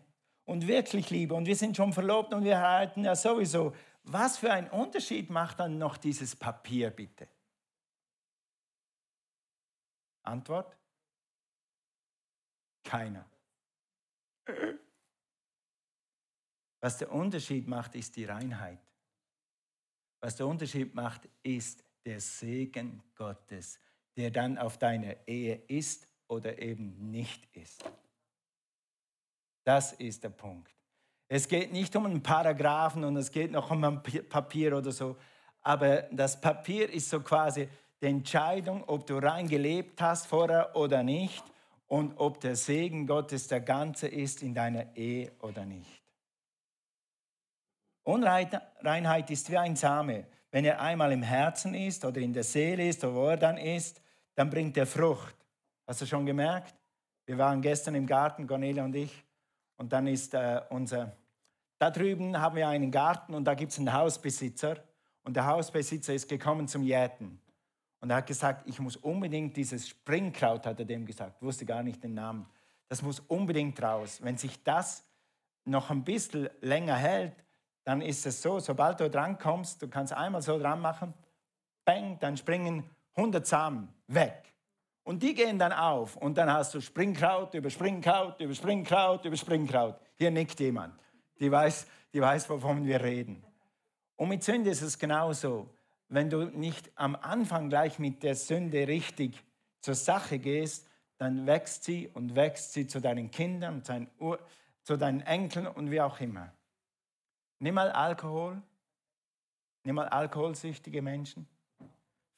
und 0.50 0.68
wirklich 0.68 1.12
liebe 1.12 1.36
und 1.36 1.46
wir 1.46 1.56
sind 1.56 1.78
schon 1.78 1.94
verlobt 1.94 2.34
und 2.34 2.44
wir 2.44 2.60
heiraten 2.60 3.04
ja 3.04 3.16
sowieso, 3.16 3.76
was 4.04 4.40
für 4.40 4.52
einen 4.52 4.68
Unterschied 4.70 5.30
macht 5.30 5.60
dann 5.60 5.78
noch 5.78 5.96
dieses 5.96 6.36
Papier 6.36 6.90
bitte? 6.90 7.28
Antwort? 10.24 10.76
Keiner. 12.84 13.30
Was 16.82 16.98
der 16.98 17.12
Unterschied 17.12 17.68
macht, 17.68 17.94
ist 17.94 18.16
die 18.16 18.26
Reinheit. 18.26 18.80
Was 20.22 20.36
der 20.36 20.48
Unterschied 20.48 20.96
macht, 20.96 21.30
ist 21.44 21.84
der 22.06 22.20
Segen 22.20 23.04
Gottes, 23.16 23.80
der 24.18 24.32
dann 24.32 24.58
auf 24.58 24.80
deiner 24.80 25.28
Ehe 25.28 25.62
ist 25.68 26.08
oder 26.28 26.60
eben 26.60 27.12
nicht 27.12 27.56
ist. 27.56 27.84
Das 29.70 29.92
ist 29.92 30.24
der 30.24 30.30
Punkt. 30.30 30.74
Es 31.28 31.48
geht 31.48 31.72
nicht 31.72 31.96
um 31.96 32.08
einen 32.08 32.24
Paragraphen 32.24 33.04
und 33.04 33.16
es 33.18 33.30
geht 33.30 33.52
noch 33.52 33.70
um 33.70 33.84
ein 33.84 34.02
Papier 34.02 34.76
oder 34.76 34.92
so, 34.92 35.16
aber 35.62 36.08
das 36.12 36.42
Papier 36.42 36.92
ist 36.92 37.08
so 37.08 37.20
quasi 37.20 37.70
die 38.02 38.08
Entscheidung, 38.08 38.84
ob 38.88 39.06
du 39.06 39.20
rein 39.20 39.48
gelebt 39.48 40.02
hast 40.02 40.26
vorher 40.26 40.76
oder 40.76 41.04
nicht 41.04 41.44
und 41.86 42.16
ob 42.18 42.40
der 42.40 42.56
Segen 42.56 43.06
Gottes 43.06 43.48
der 43.48 43.62
ganze 43.62 44.08
ist 44.08 44.42
in 44.42 44.56
deiner 44.56 44.96
Ehe 44.96 45.34
oder 45.40 45.64
nicht. 45.68 46.02
Unreinheit 48.02 49.30
ist 49.30 49.52
wie 49.52 49.58
ein 49.60 49.76
Same. 49.76 50.26
Wenn 50.50 50.66
er 50.66 50.82
einmal 50.82 51.12
im 51.12 51.22
Herzen 51.22 51.76
ist 51.76 52.04
oder 52.04 52.20
in 52.22 52.34
der 52.34 52.44
Seele 52.44 52.88
ist 52.88 53.04
oder 53.04 53.14
wo 53.14 53.28
er 53.28 53.38
dann 53.38 53.60
ist, 53.60 54.02
dann 54.34 54.50
bringt 54.50 54.76
er 54.78 54.88
Frucht. 54.88 55.36
Hast 55.86 56.02
du 56.02 56.08
schon 56.08 56.26
gemerkt? 56.26 56.74
Wir 57.28 57.38
waren 57.38 57.62
gestern 57.62 57.94
im 57.94 58.08
Garten, 58.08 58.48
Cornelia 58.48 58.84
und 58.84 58.96
ich, 58.96 59.29
und 59.80 59.94
dann 59.94 60.08
ist 60.08 60.34
äh, 60.34 60.62
unser, 60.70 61.16
da 61.80 61.90
drüben 61.90 62.40
haben 62.40 62.58
wir 62.58 62.68
einen 62.68 62.92
Garten 62.92 63.34
und 63.34 63.46
da 63.46 63.54
gibt 63.54 63.72
es 63.72 63.80
einen 63.80 63.94
Hausbesitzer 63.94 64.76
und 65.24 65.36
der 65.36 65.46
Hausbesitzer 65.46 66.14
ist 66.14 66.28
gekommen 66.28 66.68
zum 66.68 66.84
Jäten. 66.84 67.40
Und 68.02 68.10
er 68.10 68.18
hat 68.18 68.28
gesagt, 68.28 68.68
ich 68.68 68.80
muss 68.80 68.98
unbedingt 68.98 69.56
dieses 69.56 69.88
Springkraut, 69.88 70.66
hat 70.66 70.80
er 70.80 70.86
dem 70.86 71.06
gesagt, 71.06 71.42
wusste 71.42 71.66
gar 71.66 71.82
nicht 71.82 72.04
den 72.04 72.14
Namen, 72.14 72.46
das 72.90 73.02
muss 73.02 73.22
unbedingt 73.22 73.82
raus. 73.82 74.20
Wenn 74.22 74.38
sich 74.38 74.62
das 74.64 75.06
noch 75.64 75.90
ein 75.90 76.04
bisschen 76.04 76.50
länger 76.60 76.96
hält, 76.96 77.34
dann 77.86 78.02
ist 78.02 78.26
es 78.26 78.42
so, 78.42 78.60
sobald 78.60 79.00
du 79.00 79.10
dran 79.10 79.38
kommst, 79.38 79.82
du 79.82 79.88
kannst 79.88 80.12
einmal 80.12 80.42
so 80.42 80.60
dran 80.60 80.82
machen, 80.82 81.14
bang, 81.86 82.20
dann 82.20 82.36
springen 82.36 82.84
100 83.16 83.48
Samen 83.48 83.88
weg. 84.08 84.49
Und 85.10 85.24
die 85.24 85.34
gehen 85.34 85.58
dann 85.58 85.74
auf 85.74 86.18
und 86.18 86.38
dann 86.38 86.54
hast 86.54 86.76
du 86.76 86.82
Springkraut 86.82 87.56
über 87.56 87.72
Springkraut 87.72 88.40
über 88.40 88.54
Springkraut 88.54 89.26
über 89.26 89.36
Springkraut. 89.36 90.00
Hier 90.14 90.30
nickt 90.30 90.60
jemand, 90.60 90.94
die 91.40 91.52
weiß, 91.52 91.88
die 92.14 92.22
weiß, 92.22 92.48
wovon 92.48 92.86
wir 92.86 93.02
reden. 93.02 93.44
Und 94.18 94.30
mit 94.30 94.44
Sünde 94.44 94.70
ist 94.70 94.84
es 94.84 95.00
genauso. 95.00 95.68
Wenn 96.10 96.30
du 96.30 96.44
nicht 96.56 96.92
am 96.94 97.16
Anfang 97.16 97.70
gleich 97.70 97.98
mit 97.98 98.22
der 98.22 98.36
Sünde 98.36 98.88
richtig 98.88 99.44
zur 99.82 99.96
Sache 99.96 100.38
gehst, 100.38 100.88
dann 101.18 101.48
wächst 101.48 101.86
sie 101.86 102.08
und 102.10 102.36
wächst 102.36 102.74
sie 102.74 102.86
zu 102.86 103.02
deinen 103.02 103.32
Kindern, 103.32 103.82
zu 104.84 104.96
deinen 104.96 105.22
Enkeln 105.22 105.66
und 105.66 105.90
wie 105.90 106.02
auch 106.02 106.22
immer. 106.22 106.54
Nimm 107.58 107.74
mal 107.74 107.90
Alkohol. 107.90 108.62
Nimm 109.86 109.96
mal 109.96 110.08
alkoholsüchtige 110.08 111.02
Menschen. 111.02 111.48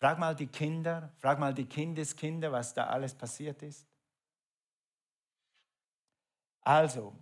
Frag 0.01 0.17
mal 0.17 0.35
die 0.35 0.47
Kinder, 0.47 1.11
frag 1.19 1.37
mal 1.37 1.53
die 1.53 1.67
Kindeskinder, 1.67 2.51
was 2.51 2.73
da 2.73 2.87
alles 2.87 3.13
passiert 3.13 3.61
ist. 3.61 3.85
Also, 6.61 7.13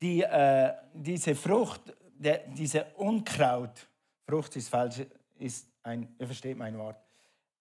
die, 0.00 0.22
äh, 0.22 0.72
diese 0.94 1.34
Frucht, 1.34 1.80
der, 2.14 2.46
diese 2.46 2.84
Unkraut, 2.94 3.88
Frucht 4.24 4.54
ist 4.54 4.68
falsch, 4.68 5.02
ist 5.34 5.66
ein, 5.82 6.14
ihr 6.16 6.26
versteht 6.26 6.56
mein 6.56 6.78
Wort, 6.78 7.02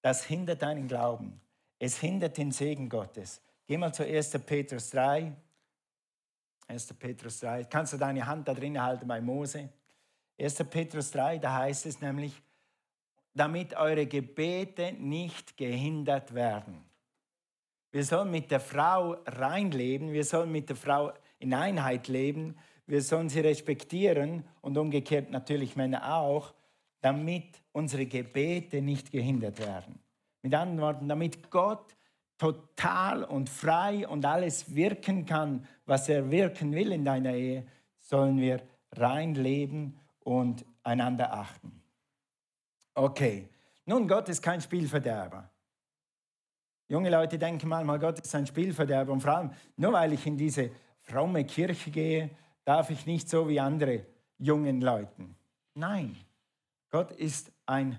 das 0.03 0.25
hindert 0.25 0.61
deinen 0.61 0.87
Glauben. 0.87 1.41
Es 1.79 1.97
hindert 1.97 2.37
den 2.37 2.51
Segen 2.51 2.87
Gottes. 2.87 3.41
Geh 3.65 3.77
mal 3.77 3.91
zu 3.91 4.05
1. 4.05 4.29
Petrus 4.45 4.91
3, 4.91 5.35
1. 6.67 6.93
Petrus 6.93 7.39
3. 7.39 7.63
Kannst 7.63 7.93
du 7.93 7.97
deine 7.97 8.27
Hand 8.27 8.47
da 8.47 8.53
drin 8.53 8.79
halten 8.79 9.07
bei 9.07 9.19
Mose? 9.21 9.69
1. 10.39 10.55
Petrus 10.69 11.09
3, 11.09 11.39
da 11.39 11.55
heißt 11.55 11.87
es 11.87 11.99
nämlich, 11.99 12.39
damit 13.33 13.75
eure 13.75 14.05
Gebete 14.05 14.93
nicht 14.93 15.57
gehindert 15.57 16.33
werden. 16.33 16.83
Wir 17.91 18.03
sollen 18.03 18.31
mit 18.31 18.51
der 18.51 18.59
Frau 18.59 19.17
reinleben, 19.25 20.13
wir 20.13 20.23
sollen 20.23 20.51
mit 20.51 20.69
der 20.69 20.75
Frau 20.75 21.11
in 21.39 21.53
Einheit 21.53 22.07
leben, 22.07 22.55
wir 22.87 23.01
sollen 23.01 23.29
sie 23.29 23.41
respektieren 23.41 24.45
und 24.61 24.77
umgekehrt 24.77 25.29
natürlich 25.29 25.75
Männer 25.75 26.15
auch, 26.15 26.53
damit 27.01 27.61
unsere 27.71 28.05
Gebete 28.05 28.81
nicht 28.81 29.11
gehindert 29.11 29.59
werden. 29.59 29.99
Mit 30.41 30.53
anderen 30.53 30.81
Worten, 30.81 31.07
damit 31.07 31.49
Gott 31.49 31.95
total 32.37 33.23
und 33.23 33.49
frei 33.49 34.07
und 34.07 34.25
alles 34.25 34.73
wirken 34.75 35.25
kann, 35.25 35.67
was 35.85 36.09
er 36.09 36.31
wirken 36.31 36.73
will 36.73 36.91
in 36.91 37.05
deiner 37.05 37.33
Ehe, 37.33 37.65
sollen 37.99 38.39
wir 38.39 38.61
rein 38.93 39.35
leben 39.35 39.99
und 40.21 40.65
einander 40.83 41.33
achten. 41.33 41.80
Okay, 43.01 43.49
nun, 43.85 44.07
Gott 44.07 44.29
ist 44.29 44.43
kein 44.43 44.61
Spielverderber. 44.61 45.49
Junge 46.87 47.09
Leute 47.09 47.39
denken 47.39 47.67
manchmal, 47.67 47.97
Gott 47.97 48.19
ist 48.19 48.35
ein 48.35 48.45
Spielverderber. 48.45 49.11
Und 49.11 49.21
vor 49.21 49.37
allem, 49.37 49.51
nur 49.75 49.93
weil 49.93 50.13
ich 50.13 50.27
in 50.27 50.37
diese 50.37 50.69
fromme 50.99 51.43
Kirche 51.43 51.89
gehe, 51.89 52.29
darf 52.63 52.91
ich 52.91 53.07
nicht 53.07 53.27
so 53.27 53.49
wie 53.49 53.59
andere 53.59 54.05
jungen 54.37 54.81
Leute. 54.81 55.25
Nein, 55.73 56.15
Gott 56.91 57.11
ist 57.13 57.51
ein 57.65 57.97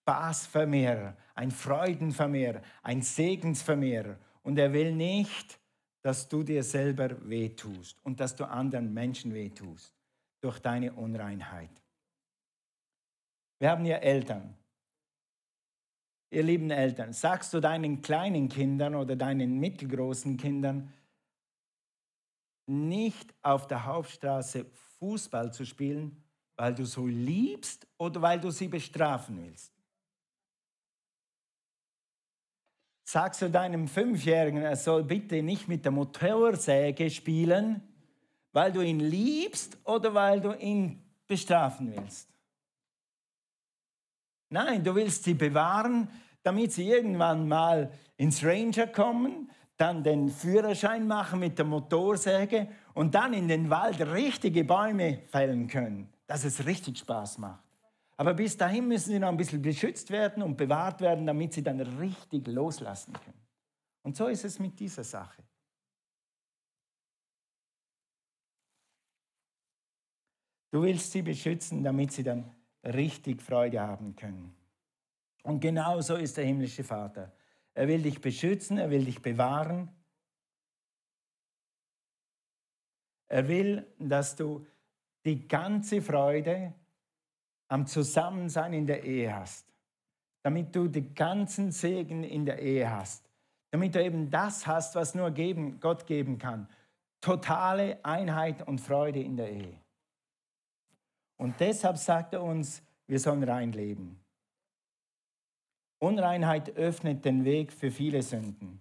Spaßvermehrer, 0.00 1.16
ein 1.36 1.52
Freudenvermehrer, 1.52 2.62
ein 2.82 3.02
Segensvermehrer. 3.02 4.16
Und 4.42 4.58
er 4.58 4.72
will 4.72 4.96
nicht, 4.96 5.60
dass 6.02 6.28
du 6.28 6.42
dir 6.42 6.64
selber 6.64 7.10
wehtust 7.28 8.04
und 8.04 8.18
dass 8.18 8.34
du 8.34 8.48
anderen 8.48 8.92
Menschen 8.92 9.32
wehtust 9.32 9.94
durch 10.40 10.58
deine 10.58 10.92
Unreinheit. 10.92 11.85
Wir 13.58 13.70
haben 13.70 13.84
ja 13.86 13.96
Eltern. 13.96 14.54
Ihr 16.30 16.42
lieben 16.42 16.70
Eltern, 16.70 17.12
sagst 17.12 17.54
du 17.54 17.60
deinen 17.60 18.02
kleinen 18.02 18.48
Kindern 18.48 18.94
oder 18.94 19.16
deinen 19.16 19.58
mittelgroßen 19.58 20.36
Kindern, 20.36 20.92
nicht 22.66 23.32
auf 23.42 23.68
der 23.68 23.84
Hauptstraße 23.84 24.66
Fußball 24.98 25.52
zu 25.52 25.64
spielen, 25.64 26.22
weil 26.56 26.74
du 26.74 26.84
so 26.84 27.06
liebst 27.06 27.86
oder 27.96 28.20
weil 28.22 28.40
du 28.40 28.50
sie 28.50 28.68
bestrafen 28.68 29.42
willst? 29.44 29.72
Sagst 33.04 33.40
du 33.40 33.48
deinem 33.48 33.86
Fünfjährigen, 33.86 34.62
er 34.62 34.74
soll 34.74 35.04
bitte 35.04 35.40
nicht 35.42 35.68
mit 35.68 35.84
der 35.84 35.92
Motorsäge 35.92 37.08
spielen, 37.08 37.80
weil 38.52 38.72
du 38.72 38.80
ihn 38.80 38.98
liebst 38.98 39.78
oder 39.84 40.12
weil 40.12 40.40
du 40.40 40.52
ihn 40.54 41.00
bestrafen 41.28 41.94
willst? 41.94 42.35
Nein, 44.48 44.84
du 44.84 44.94
willst 44.94 45.24
sie 45.24 45.34
bewahren, 45.34 46.08
damit 46.42 46.72
sie 46.72 46.88
irgendwann 46.88 47.48
mal 47.48 47.90
ins 48.16 48.44
Ranger 48.44 48.86
kommen, 48.86 49.50
dann 49.76 50.02
den 50.02 50.30
Führerschein 50.30 51.06
machen 51.06 51.40
mit 51.40 51.58
der 51.58 51.66
Motorsäge 51.66 52.68
und 52.94 53.14
dann 53.14 53.34
in 53.34 53.48
den 53.48 53.68
Wald 53.68 54.00
richtige 54.00 54.64
Bäume 54.64 55.22
fällen 55.28 55.68
können, 55.68 56.08
dass 56.26 56.44
es 56.44 56.64
richtig 56.64 56.98
Spaß 56.98 57.38
macht. 57.38 57.64
Aber 58.16 58.32
bis 58.32 58.56
dahin 58.56 58.88
müssen 58.88 59.10
sie 59.10 59.18
noch 59.18 59.28
ein 59.28 59.36
bisschen 59.36 59.60
beschützt 59.60 60.10
werden 60.10 60.42
und 60.42 60.56
bewahrt 60.56 61.00
werden, 61.02 61.26
damit 61.26 61.52
sie 61.52 61.62
dann 61.62 61.80
richtig 61.80 62.46
loslassen 62.46 63.12
können. 63.12 63.46
Und 64.02 64.16
so 64.16 64.28
ist 64.28 64.44
es 64.44 64.58
mit 64.58 64.78
dieser 64.80 65.04
Sache. 65.04 65.42
Du 70.70 70.82
willst 70.82 71.12
sie 71.12 71.22
beschützen, 71.22 71.82
damit 71.82 72.12
sie 72.12 72.22
dann 72.22 72.55
richtig 72.94 73.42
Freude 73.42 73.80
haben 73.80 74.16
können. 74.16 74.54
Und 75.42 75.60
genau 75.60 76.00
so 76.00 76.16
ist 76.16 76.36
der 76.36 76.44
himmlische 76.44 76.84
Vater. 76.84 77.32
Er 77.74 77.88
will 77.88 78.02
dich 78.02 78.20
beschützen, 78.20 78.78
er 78.78 78.90
will 78.90 79.04
dich 79.04 79.22
bewahren. 79.22 79.90
Er 83.28 83.48
will, 83.48 83.86
dass 83.98 84.34
du 84.36 84.66
die 85.24 85.46
ganze 85.46 86.00
Freude 86.00 86.72
am 87.68 87.86
Zusammensein 87.86 88.72
in 88.72 88.86
der 88.86 89.02
Ehe 89.04 89.34
hast. 89.34 89.66
Damit 90.42 90.74
du 90.74 90.88
den 90.88 91.14
ganzen 91.14 91.72
Segen 91.72 92.22
in 92.22 92.46
der 92.46 92.60
Ehe 92.60 92.90
hast. 92.90 93.28
Damit 93.70 93.94
du 93.94 94.02
eben 94.02 94.30
das 94.30 94.66
hast, 94.66 94.94
was 94.94 95.14
nur 95.14 95.30
geben, 95.32 95.80
Gott 95.80 96.06
geben 96.06 96.38
kann. 96.38 96.68
Totale 97.20 98.04
Einheit 98.04 98.66
und 98.66 98.80
Freude 98.80 99.20
in 99.20 99.36
der 99.36 99.50
Ehe. 99.50 99.80
Und 101.36 101.60
deshalb 101.60 101.96
sagt 101.98 102.34
er 102.34 102.42
uns, 102.42 102.82
wir 103.06 103.18
sollen 103.20 103.42
rein 103.42 103.72
leben. 103.72 104.18
Unreinheit 105.98 106.76
öffnet 106.76 107.24
den 107.24 107.44
Weg 107.44 107.72
für 107.72 107.90
viele 107.90 108.22
Sünden. 108.22 108.80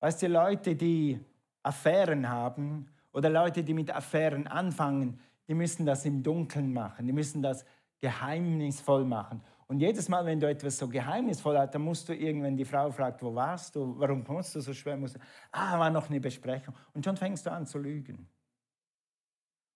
Weißt 0.00 0.22
du, 0.22 0.28
Leute, 0.28 0.74
die 0.74 1.20
Affären 1.62 2.28
haben 2.28 2.88
oder 3.12 3.30
Leute, 3.30 3.62
die 3.62 3.74
mit 3.74 3.94
Affären 3.94 4.46
anfangen, 4.46 5.20
die 5.48 5.54
müssen 5.54 5.84
das 5.86 6.04
im 6.04 6.22
Dunkeln 6.22 6.72
machen, 6.72 7.06
die 7.06 7.12
müssen 7.12 7.42
das 7.42 7.64
geheimnisvoll 8.00 9.04
machen. 9.04 9.42
Und 9.68 9.80
jedes 9.80 10.08
Mal, 10.08 10.26
wenn 10.26 10.40
du 10.40 10.48
etwas 10.48 10.76
so 10.76 10.88
geheimnisvoll 10.88 11.58
hast, 11.58 11.74
dann 11.74 11.82
musst 11.82 12.08
du 12.08 12.14
irgendwann 12.14 12.56
die 12.56 12.64
Frau 12.64 12.90
fragt, 12.90 13.22
wo 13.22 13.34
warst 13.34 13.76
du, 13.76 13.98
warum 13.98 14.24
kommst 14.24 14.54
du 14.54 14.60
so 14.60 14.74
schwer, 14.74 14.96
musst 14.96 15.16
du, 15.16 15.20
ah, 15.52 15.78
war 15.78 15.90
noch 15.90 16.10
eine 16.10 16.20
Besprechung. 16.20 16.74
Und 16.92 17.04
schon 17.04 17.16
fängst 17.16 17.46
du 17.46 17.52
an 17.52 17.66
zu 17.66 17.78
lügen. 17.78 18.28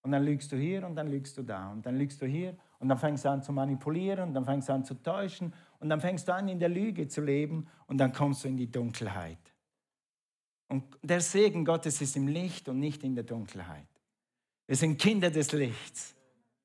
Und 0.06 0.12
dann 0.12 0.22
lügst 0.22 0.52
du 0.52 0.56
hier 0.56 0.86
und 0.86 0.94
dann 0.94 1.08
lügst 1.08 1.36
du 1.36 1.42
da 1.42 1.72
und 1.72 1.84
dann 1.84 1.96
lügst 1.96 2.22
du 2.22 2.26
hier 2.26 2.56
und 2.78 2.88
dann 2.88 2.96
fängst 2.96 3.24
du 3.24 3.28
an 3.28 3.42
zu 3.42 3.52
manipulieren 3.52 4.28
und 4.28 4.34
dann 4.34 4.44
fängst 4.44 4.68
du 4.68 4.72
an 4.72 4.84
zu 4.84 4.94
täuschen 4.94 5.52
und 5.80 5.88
dann 5.88 6.00
fängst 6.00 6.28
du 6.28 6.32
an 6.32 6.46
in 6.46 6.60
der 6.60 6.68
Lüge 6.68 7.08
zu 7.08 7.22
leben 7.22 7.66
und 7.88 7.98
dann 7.98 8.12
kommst 8.12 8.44
du 8.44 8.48
in 8.48 8.56
die 8.56 8.70
Dunkelheit. 8.70 9.40
Und 10.68 10.84
der 11.02 11.20
Segen 11.20 11.64
Gottes 11.64 12.00
ist 12.00 12.14
im 12.14 12.28
Licht 12.28 12.68
und 12.68 12.78
nicht 12.78 13.02
in 13.02 13.16
der 13.16 13.24
Dunkelheit. 13.24 13.88
Wir 14.68 14.76
sind 14.76 14.96
Kinder 14.96 15.28
des 15.28 15.50
Lichts. 15.50 16.14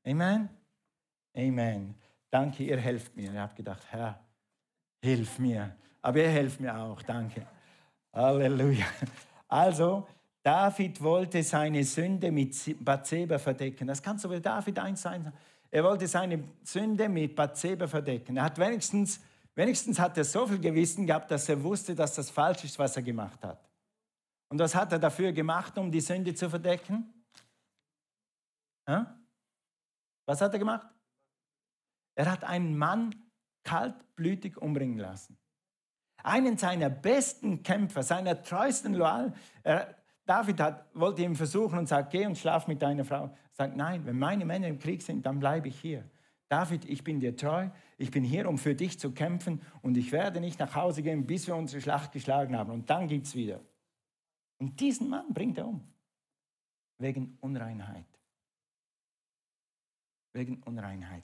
Amen. 0.05 0.47
Amen. 1.35 1.95
Danke, 2.29 2.63
ihr 2.63 2.77
helft 2.77 3.15
mir. 3.15 3.31
Ich 3.31 3.39
habe 3.39 3.55
gedacht, 3.55 3.81
Herr, 3.89 4.23
hilf 5.01 5.39
mir. 5.39 5.75
Aber 6.03 6.19
ihr 6.19 6.29
helft 6.29 6.59
mir 6.59 6.77
auch. 6.77 7.01
Danke. 7.01 7.47
Halleluja. 8.13 8.85
Also, 9.47 10.07
David 10.43 11.01
wollte 11.01 11.43
seine 11.43 11.83
Sünde 11.83 12.31
mit 12.31 12.55
Bathseba 12.83 13.37
verdecken. 13.37 13.87
Das 13.87 14.01
kann 14.01 14.17
so 14.17 14.29
wie 14.31 14.41
David 14.41 14.79
eins 14.79 15.01
sein. 15.01 15.31
Er 15.69 15.83
wollte 15.83 16.07
seine 16.07 16.43
Sünde 16.63 17.07
mit 17.07 17.35
Bathseba 17.35 17.87
verdecken. 17.87 18.37
Er 18.37 18.43
hat 18.43 18.57
wenigstens, 18.57 19.21
wenigstens 19.55 19.99
hat 19.99 20.17
er 20.17 20.23
so 20.23 20.47
viel 20.47 20.59
Gewissen 20.59 21.05
gehabt, 21.05 21.29
dass 21.29 21.47
er 21.47 21.61
wusste, 21.63 21.93
dass 21.93 22.15
das 22.15 22.29
falsch 22.29 22.63
ist, 22.63 22.79
was 22.79 22.95
er 22.95 23.03
gemacht 23.03 23.43
hat. 23.43 23.69
Und 24.49 24.59
was 24.59 24.75
hat 24.75 24.91
er 24.91 24.99
dafür 24.99 25.31
gemacht, 25.31 25.77
um 25.77 25.91
die 25.91 26.01
Sünde 26.01 26.33
zu 26.33 26.49
verdecken? 26.49 27.13
Was 30.25 30.41
hat 30.41 30.51
er 30.51 30.59
gemacht? 30.59 30.87
Er 32.15 32.29
hat 32.29 32.43
einen 32.43 32.77
Mann 32.77 33.15
kaltblütig 33.63 34.57
umbringen 34.57 34.97
lassen. 34.97 35.37
Einen 36.23 36.57
seiner 36.57 36.89
besten 36.89 37.63
Kämpfer, 37.63 38.03
seiner 38.03 38.43
treuesten 38.43 38.93
Loyal, 38.93 39.33
er, 39.63 39.95
David 40.25 40.59
hat, 40.59 40.85
wollte 40.93 41.23
ihm 41.23 41.35
versuchen 41.35 41.79
und 41.79 41.87
sagt, 41.87 42.11
geh 42.11 42.25
und 42.25 42.37
schlaf 42.37 42.67
mit 42.67 42.81
deiner 42.81 43.03
Frau. 43.03 43.25
Er 43.25 43.37
sagt, 43.51 43.75
nein, 43.75 44.05
wenn 44.05 44.17
meine 44.17 44.45
Männer 44.45 44.67
im 44.67 44.79
Krieg 44.79 45.01
sind, 45.01 45.25
dann 45.25 45.39
bleibe 45.39 45.67
ich 45.67 45.79
hier. 45.79 46.09
David, 46.47 46.85
ich 46.85 47.03
bin 47.03 47.19
dir 47.19 47.35
treu, 47.35 47.69
ich 47.97 48.11
bin 48.11 48.23
hier, 48.23 48.47
um 48.49 48.57
für 48.57 48.75
dich 48.75 48.99
zu 48.99 49.11
kämpfen 49.11 49.61
und 49.81 49.95
ich 49.95 50.11
werde 50.11 50.41
nicht 50.41 50.59
nach 50.59 50.75
Hause 50.75 51.01
gehen, 51.01 51.25
bis 51.25 51.47
wir 51.47 51.55
unsere 51.55 51.81
Schlacht 51.81 52.11
geschlagen 52.11 52.57
haben. 52.57 52.71
Und 52.71 52.89
dann 52.89 53.07
gibt 53.07 53.25
es 53.25 53.35
wieder. 53.35 53.61
Und 54.57 54.79
diesen 54.79 55.09
Mann 55.09 55.33
bringt 55.33 55.57
er 55.57 55.67
um. 55.67 55.81
Wegen 56.97 57.37
Unreinheit. 57.39 58.05
Wegen 60.33 60.61
Unreinheit. 60.63 61.23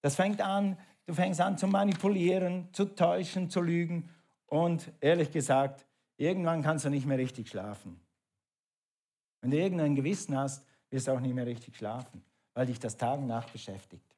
Das 0.00 0.16
fängt 0.16 0.40
an, 0.40 0.78
du 1.06 1.14
fängst 1.14 1.40
an 1.40 1.58
zu 1.58 1.66
manipulieren, 1.66 2.68
zu 2.72 2.86
täuschen, 2.86 3.50
zu 3.50 3.60
lügen. 3.60 4.08
Und 4.46 4.90
ehrlich 5.00 5.30
gesagt, 5.30 5.86
irgendwann 6.16 6.62
kannst 6.62 6.84
du 6.84 6.90
nicht 6.90 7.06
mehr 7.06 7.18
richtig 7.18 7.48
schlafen. 7.48 8.00
Wenn 9.40 9.50
du 9.50 9.58
irgendein 9.58 9.94
Gewissen 9.94 10.36
hast, 10.36 10.64
wirst 10.90 11.06
du 11.06 11.12
auch 11.12 11.20
nicht 11.20 11.34
mehr 11.34 11.46
richtig 11.46 11.76
schlafen, 11.76 12.22
weil 12.54 12.66
dich 12.66 12.78
das 12.78 12.96
Tag 12.96 13.18
und 13.18 13.26
Nacht 13.26 13.52
beschäftigt. 13.52 14.16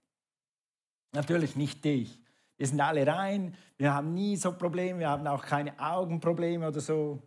Natürlich 1.12 1.56
nicht 1.56 1.84
dich. 1.84 2.18
Wir 2.56 2.66
sind 2.66 2.80
alle 2.80 3.06
rein, 3.06 3.56
wir 3.78 3.94
haben 3.94 4.12
nie 4.12 4.36
so 4.36 4.52
Probleme, 4.52 5.00
wir 5.00 5.08
haben 5.08 5.26
auch 5.26 5.42
keine 5.42 5.78
Augenprobleme 5.78 6.68
oder 6.68 6.80
so. 6.80 7.22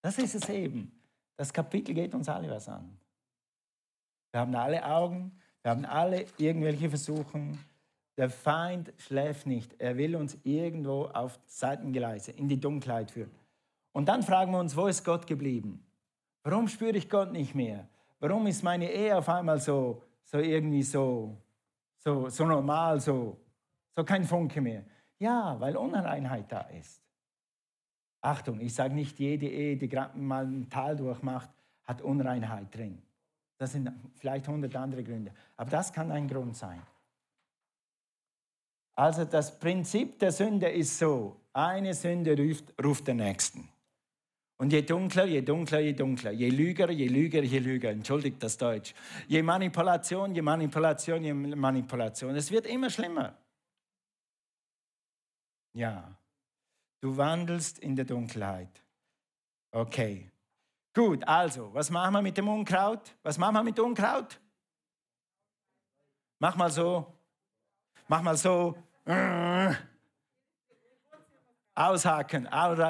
Das 0.00 0.18
ist 0.18 0.34
es 0.34 0.48
eben. 0.48 0.90
Das 1.36 1.52
Kapitel 1.52 1.94
geht 1.94 2.14
uns 2.14 2.28
alle 2.28 2.50
was 2.50 2.68
an. 2.68 2.98
Wir 4.30 4.40
haben 4.40 4.54
alle 4.54 4.84
Augen, 4.84 5.32
wir 5.62 5.70
haben 5.70 5.84
alle 5.84 6.26
irgendwelche 6.38 6.88
Versuchungen. 6.88 7.58
Der 8.16 8.30
Feind 8.30 8.92
schläft 8.98 9.46
nicht. 9.46 9.74
Er 9.78 9.96
will 9.96 10.16
uns 10.16 10.36
irgendwo 10.42 11.04
auf 11.06 11.38
Seitengeleise, 11.46 12.32
in 12.32 12.48
die 12.48 12.60
Dunkelheit 12.60 13.10
führen. 13.10 13.30
Und 13.92 14.06
dann 14.08 14.22
fragen 14.22 14.52
wir 14.52 14.58
uns, 14.58 14.76
wo 14.76 14.86
ist 14.86 15.04
Gott 15.04 15.26
geblieben? 15.26 15.84
Warum 16.42 16.68
spüre 16.68 16.96
ich 16.96 17.08
Gott 17.08 17.32
nicht 17.32 17.54
mehr? 17.54 17.88
Warum 18.18 18.46
ist 18.46 18.62
meine 18.62 18.90
Ehe 18.90 19.16
auf 19.16 19.28
einmal 19.28 19.60
so, 19.60 20.02
so 20.24 20.38
irgendwie 20.38 20.82
so, 20.82 21.36
so, 21.98 22.28
so 22.28 22.44
normal, 22.46 23.00
so, 23.00 23.36
so 23.94 24.04
kein 24.04 24.24
Funke 24.24 24.60
mehr? 24.60 24.84
Ja, 25.18 25.58
weil 25.60 25.76
Unreinheit 25.76 26.50
da 26.50 26.62
ist. 26.62 27.00
Achtung, 28.20 28.60
ich 28.60 28.74
sage 28.74 28.94
nicht, 28.94 29.18
jede 29.18 29.48
Ehe, 29.48 29.76
die 29.76 29.88
gerade 29.88 30.16
mal 30.18 30.46
ein 30.46 30.68
Tal 30.68 30.96
durchmacht, 30.96 31.50
hat 31.84 32.02
Unreinheit 32.02 32.74
drin. 32.74 33.02
Das 33.58 33.72
sind 33.72 33.92
vielleicht 34.14 34.48
hundert 34.48 34.74
andere 34.76 35.02
Gründe. 35.02 35.32
Aber 35.56 35.70
das 35.70 35.92
kann 35.92 36.10
ein 36.10 36.28
Grund 36.28 36.56
sein. 36.56 36.82
Also 38.94 39.24
das 39.24 39.58
Prinzip 39.58 40.18
der 40.18 40.32
Sünde 40.32 40.68
ist 40.68 40.98
so, 40.98 41.40
eine 41.52 41.94
Sünde 41.94 42.36
ruft, 42.36 42.72
ruft 42.82 43.08
den 43.08 43.18
nächsten. 43.18 43.68
Und 44.62 44.72
je 44.72 44.84
dunkler, 44.84 45.26
je 45.26 45.42
dunkler, 45.42 45.80
je 45.80 45.94
dunkler. 45.94 46.32
Je 46.32 46.50
lüger, 46.50 46.90
je 46.90 47.10
lüger, 47.10 47.42
je 47.42 47.60
lüger. 47.60 47.90
Entschuldigt 47.90 48.40
das 48.40 48.56
Deutsch. 48.56 48.94
Je 49.26 49.42
Manipulation, 49.42 50.34
je 50.34 50.42
Manipulation, 50.42 51.24
je 51.24 51.34
Manipulation. 51.34 52.36
Es 52.36 52.50
wird 52.50 52.66
immer 52.66 52.88
schlimmer. 52.88 53.36
Ja. 55.72 56.16
Du 57.00 57.16
wandelst 57.16 57.80
in 57.80 57.96
der 57.96 58.04
Dunkelheit. 58.04 58.84
Okay. 59.72 60.30
Gut, 60.94 61.26
also, 61.26 61.74
was 61.74 61.90
machen 61.90 62.12
wir 62.14 62.22
mit 62.22 62.36
dem 62.36 62.46
Unkraut? 62.46 63.16
Was 63.24 63.38
machen 63.38 63.54
wir 63.54 63.64
mit 63.64 63.80
Unkraut? 63.80 64.40
Mach 66.38 66.54
mal 66.54 66.70
so. 66.70 67.12
Mach 68.06 68.22
mal 68.22 68.36
so. 68.36 68.76
Aushaken, 71.74 72.48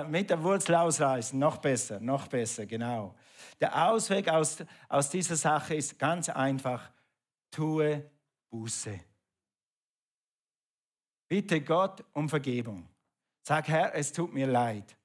mit 0.08 0.30
der 0.30 0.42
Wurzel 0.42 0.74
ausreißen, 0.74 1.38
noch 1.38 1.58
besser, 1.58 2.00
noch 2.00 2.26
besser, 2.26 2.66
genau. 2.66 3.14
Der 3.60 3.88
Ausweg 3.88 4.28
aus, 4.28 4.64
aus 4.88 5.08
dieser 5.08 5.36
Sache 5.36 5.76
ist 5.76 5.98
ganz 5.98 6.28
einfach, 6.28 6.90
tue 7.50 8.10
Buße. 8.50 8.98
Bitte 11.28 11.60
Gott 11.60 12.04
um 12.12 12.28
Vergebung. 12.28 12.88
Sag, 13.42 13.68
Herr, 13.68 13.94
es 13.94 14.12
tut 14.12 14.34
mir 14.34 14.46
leid. 14.46 14.96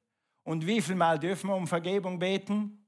Und 0.43 0.65
wie 0.65 0.81
viel 0.81 0.95
Mal 0.95 1.19
dürfen 1.19 1.49
wir 1.49 1.55
um 1.55 1.67
Vergebung 1.67 2.19
beten? 2.19 2.85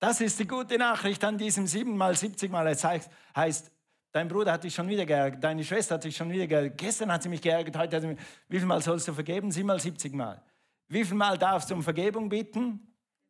Das 0.00 0.20
ist 0.20 0.38
die 0.38 0.46
gute 0.46 0.78
Nachricht 0.78 1.22
an 1.24 1.38
diesem 1.38 1.66
siebenmal, 1.66 2.16
siebzigmal. 2.16 2.66
Es 2.68 2.84
heißt, 2.84 3.70
Dein 4.18 4.26
Bruder 4.26 4.50
hat 4.50 4.64
dich 4.64 4.74
schon 4.74 4.88
wieder 4.88 5.06
geärgert, 5.06 5.44
deine 5.44 5.62
Schwester 5.62 5.94
hat 5.94 6.02
dich 6.02 6.16
schon 6.16 6.28
wieder 6.28 6.48
geärgert. 6.48 6.76
Gestern 6.76 7.12
hat 7.12 7.22
sie 7.22 7.28
mich 7.28 7.40
geärgert, 7.40 7.78
heute 7.78 7.94
hat 7.94 8.02
sie 8.02 8.08
mich. 8.08 8.18
Wie 8.48 8.58
viel 8.58 8.66
Mal 8.66 8.82
sollst 8.82 9.06
du 9.06 9.12
vergeben? 9.12 9.52
Siebenmal, 9.52 9.78
siebzigmal. 9.78 10.42
Wie 10.88 11.04
viel 11.04 11.16
Mal 11.16 11.38
darfst 11.38 11.70
du 11.70 11.76
um 11.76 11.84
Vergebung 11.84 12.28
bitten? 12.28 12.80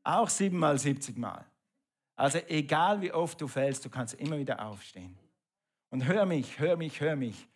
Auch 0.03 0.31
siebenmal, 0.31 0.79
siebzigmal. 0.79 1.45
Also 2.17 2.39
egal 2.49 3.03
wie 3.03 3.13
oft 3.13 3.39
du 3.39 3.49
fällst, 3.49 3.85
du 3.85 3.91
kannst 3.91 4.15
immer 4.15 4.39
wieder 4.39 4.65
aufstehen. 4.65 5.15
Und 5.91 6.07
hör 6.07 6.25
mich, 6.25 6.59
hör 6.59 6.79
mich, 6.79 7.03
hör 7.03 7.17
mich. 7.17 7.47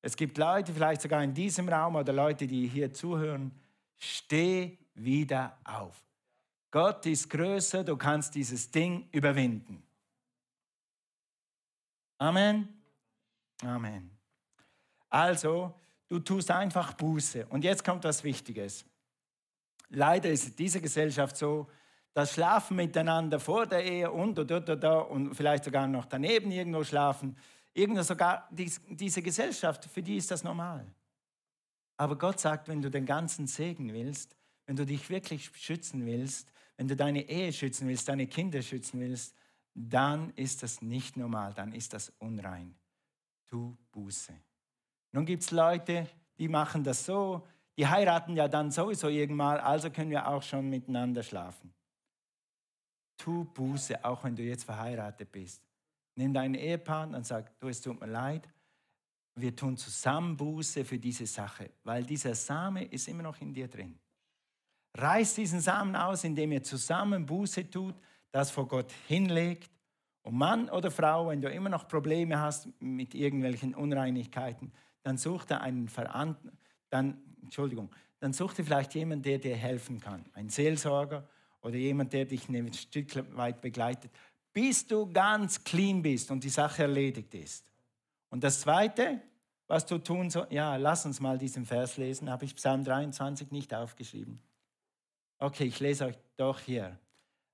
Es 0.00 0.16
gibt 0.16 0.36
Leute, 0.36 0.72
vielleicht 0.72 1.02
sogar 1.02 1.22
in 1.22 1.34
diesem 1.34 1.68
Raum 1.68 1.94
oder 1.94 2.12
Leute, 2.12 2.48
die 2.48 2.66
hier 2.66 2.92
zuhören, 2.92 3.52
Steh 3.96 4.76
wieder 4.94 5.56
auf. 5.62 6.04
Gott 6.72 7.06
ist 7.06 7.30
größer, 7.30 7.84
du 7.84 7.96
kannst 7.96 8.34
dieses 8.34 8.72
Ding 8.72 9.06
überwinden. 9.12 9.84
Amen. 12.22 12.68
Amen. 13.64 14.16
Also, 15.10 15.74
du 16.06 16.20
tust 16.20 16.52
einfach 16.52 16.92
Buße. 16.92 17.46
Und 17.48 17.64
jetzt 17.64 17.84
kommt 17.84 18.04
was 18.04 18.22
Wichtiges. 18.22 18.84
Leider 19.88 20.30
ist 20.30 20.56
diese 20.56 20.80
Gesellschaft 20.80 21.36
so, 21.36 21.68
das 22.14 22.34
Schlafen 22.34 22.76
miteinander 22.76 23.40
vor 23.40 23.66
der 23.66 23.84
Ehe 23.84 24.08
und 24.08 24.38
oder, 24.38 24.58
oder, 24.58 24.74
oder, 24.74 25.10
und 25.10 25.34
vielleicht 25.34 25.64
sogar 25.64 25.88
noch 25.88 26.04
daneben 26.04 26.52
irgendwo 26.52 26.84
schlafen, 26.84 27.36
irgendwo 27.74 28.02
sogar 28.02 28.48
diese 28.52 29.20
Gesellschaft, 29.20 29.86
für 29.86 30.02
die 30.02 30.18
ist 30.18 30.30
das 30.30 30.44
normal. 30.44 30.86
Aber 31.96 32.16
Gott 32.16 32.38
sagt, 32.38 32.68
wenn 32.68 32.82
du 32.82 32.88
den 32.88 33.04
ganzen 33.04 33.48
Segen 33.48 33.92
willst, 33.92 34.36
wenn 34.66 34.76
du 34.76 34.86
dich 34.86 35.10
wirklich 35.10 35.50
schützen 35.56 36.06
willst, 36.06 36.52
wenn 36.76 36.86
du 36.86 36.94
deine 36.94 37.28
Ehe 37.28 37.52
schützen 37.52 37.88
willst, 37.88 38.08
deine 38.08 38.28
Kinder 38.28 38.62
schützen 38.62 39.00
willst, 39.00 39.34
dann 39.74 40.30
ist 40.30 40.62
das 40.62 40.82
nicht 40.82 41.16
normal, 41.16 41.54
dann 41.54 41.72
ist 41.72 41.92
das 41.92 42.12
unrein. 42.18 42.74
Tu 43.46 43.76
Buße. 43.92 44.34
Nun 45.12 45.26
gibt 45.26 45.42
es 45.42 45.50
Leute, 45.50 46.08
die 46.38 46.48
machen 46.48 46.84
das 46.84 47.04
so, 47.04 47.46
die 47.76 47.86
heiraten 47.86 48.36
ja 48.36 48.48
dann 48.48 48.70
sowieso 48.70 49.08
irgendwann, 49.08 49.58
also 49.58 49.90
können 49.90 50.10
wir 50.10 50.26
auch 50.26 50.42
schon 50.42 50.68
miteinander 50.68 51.22
schlafen. 51.22 51.72
Tu 53.16 53.44
Buße, 53.44 54.04
auch 54.04 54.24
wenn 54.24 54.36
du 54.36 54.42
jetzt 54.42 54.64
verheiratet 54.64 55.30
bist. 55.30 55.62
Nimm 56.16 56.34
deinen 56.34 56.54
Ehepartner 56.54 57.18
und 57.18 57.26
sag, 57.26 57.58
du, 57.60 57.68
es 57.68 57.80
tut 57.80 58.00
mir 58.00 58.06
leid, 58.06 58.48
wir 59.34 59.54
tun 59.56 59.76
zusammen 59.76 60.36
Buße 60.36 60.84
für 60.84 60.98
diese 60.98 61.26
Sache, 61.26 61.70
weil 61.84 62.04
dieser 62.04 62.34
Same 62.34 62.84
ist 62.84 63.08
immer 63.08 63.22
noch 63.22 63.40
in 63.40 63.54
dir 63.54 63.68
drin. 63.68 63.98
Reiß 64.94 65.36
diesen 65.36 65.60
Samen 65.60 65.96
aus, 65.96 66.24
indem 66.24 66.52
ihr 66.52 66.62
zusammen 66.62 67.24
Buße 67.24 67.70
tut, 67.70 67.94
das 68.32 68.50
vor 68.50 68.66
Gott 68.66 68.90
hinlegt. 69.06 69.70
Und 70.22 70.34
Mann 70.36 70.68
oder 70.68 70.90
Frau, 70.90 71.28
wenn 71.28 71.40
du 71.40 71.50
immer 71.50 71.68
noch 71.68 71.86
Probleme 71.88 72.38
hast 72.40 72.68
mit 72.80 73.14
irgendwelchen 73.14 73.74
Unreinigkeiten, 73.74 74.72
dann 75.02 75.18
such 75.18 75.44
dir 75.44 75.60
einen 75.60 75.88
Verantwortlichen, 75.88 76.58
dann, 76.90 77.22
Entschuldigung, 77.42 77.90
dann 78.18 78.32
such 78.32 78.54
dir 78.54 78.64
vielleicht 78.64 78.94
jemanden, 78.94 79.22
der 79.22 79.38
dir 79.38 79.56
helfen 79.56 79.98
kann. 79.98 80.24
Ein 80.34 80.48
Seelsorger 80.48 81.26
oder 81.62 81.76
jemand, 81.76 82.12
der 82.12 82.24
dich 82.24 82.48
ein 82.48 82.72
Stück 82.72 83.36
weit 83.36 83.60
begleitet, 83.60 84.12
bis 84.52 84.86
du 84.86 85.10
ganz 85.10 85.64
clean 85.64 86.02
bist 86.02 86.30
und 86.30 86.44
die 86.44 86.50
Sache 86.50 86.82
erledigt 86.82 87.34
ist. 87.34 87.72
Und 88.28 88.44
das 88.44 88.60
Zweite, 88.60 89.20
was 89.66 89.86
du 89.86 89.98
tun 89.98 90.30
sollst, 90.30 90.52
ja, 90.52 90.76
lass 90.76 91.06
uns 91.06 91.20
mal 91.20 91.38
diesen 91.38 91.64
Vers 91.64 91.96
lesen, 91.96 92.30
habe 92.30 92.44
ich 92.44 92.54
Psalm 92.56 92.84
23 92.84 93.50
nicht 93.50 93.74
aufgeschrieben. 93.74 94.40
Okay, 95.38 95.64
ich 95.64 95.80
lese 95.80 96.06
euch 96.06 96.18
doch 96.36 96.60
hier. 96.60 96.98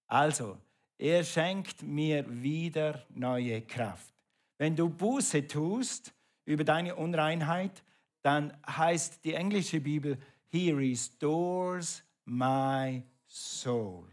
Also, 0.07 0.59
er 0.99 1.23
schenkt 1.23 1.83
mir 1.83 2.25
wieder 2.29 3.07
neue 3.11 3.63
Kraft. 3.63 4.13
Wenn 4.59 4.75
du 4.75 4.89
Buße 4.89 5.47
tust 5.47 6.13
über 6.45 6.65
deine 6.65 6.97
Unreinheit, 6.97 7.85
dann 8.23 8.53
heißt 8.67 9.25
die 9.25 9.35
englische 9.35 9.81
Bibel, 9.81 10.19
He 10.49 10.73
restores 10.73 12.03
my 12.25 13.03
soul. 13.27 14.09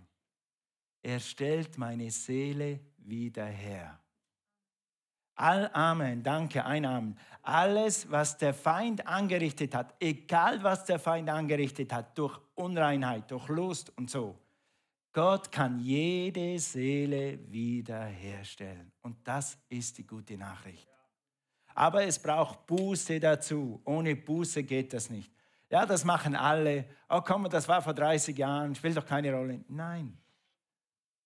Er 1.02 1.20
stellt 1.20 1.78
meine 1.78 2.12
Seele 2.12 2.80
wieder 2.98 3.46
her. 3.46 4.00
All 5.36 5.70
Amen, 5.74 6.24
danke, 6.24 6.64
ein 6.66 6.86
Amen. 6.86 7.18
Alles, 7.42 8.10
was 8.10 8.38
der 8.38 8.54
Feind 8.54 9.06
angerichtet 9.06 9.76
hat, 9.76 9.94
egal 10.00 10.64
was 10.64 10.86
der 10.86 10.98
Feind 10.98 11.30
angerichtet 11.30 11.92
hat, 11.92 12.18
durch 12.18 12.40
Unreinheit, 12.56 13.30
durch 13.32 13.48
Lust 13.50 13.92
und 13.98 14.10
so, 14.10 14.40
Gott 15.16 15.50
kann 15.50 15.80
jede 15.80 16.60
Seele 16.60 17.40
wiederherstellen. 17.50 18.92
Und 19.02 19.26
das 19.26 19.58
ist 19.70 19.98
die 19.98 20.06
gute 20.06 20.38
Nachricht. 20.38 20.90
Aber 21.74 22.04
es 22.04 22.20
braucht 22.22 22.66
Buße 22.66 23.22
dazu. 23.22 23.82
Ohne 23.86 24.18
Buße 24.18 24.64
geht 24.64 24.92
das 24.92 25.10
nicht. 25.10 25.32
Ja, 25.70 25.86
das 25.86 26.04
machen 26.04 26.36
alle. 26.36 26.84
Oh 27.08 27.22
komm, 27.22 27.50
das 27.50 27.66
war 27.66 27.82
vor 27.82 27.94
30 27.94 28.38
Jahren, 28.38 28.76
spielt 28.76 28.98
doch 28.98 29.06
keine 29.06 29.34
Rolle. 29.34 29.64
Nein. 29.70 30.18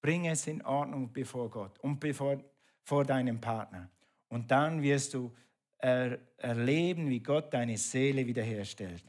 Bring 0.02 0.28
es 0.28 0.46
in 0.46 0.64
Ordnung 0.64 1.12
bevor 1.12 1.50
Gott 1.50 1.80
und 1.80 2.00
bevor, 2.00 2.38
vor 2.84 3.04
deinem 3.04 3.42
Partner. 3.42 3.90
Und 4.28 4.52
dann 4.52 4.84
wirst 4.84 5.16
du 5.16 5.36
er, 5.80 6.20
erleben, 6.38 7.10
wie 7.10 7.22
Gott 7.22 7.52
deine 7.52 7.76
Seele 7.76 8.28
wiederherstellt. 8.28 9.04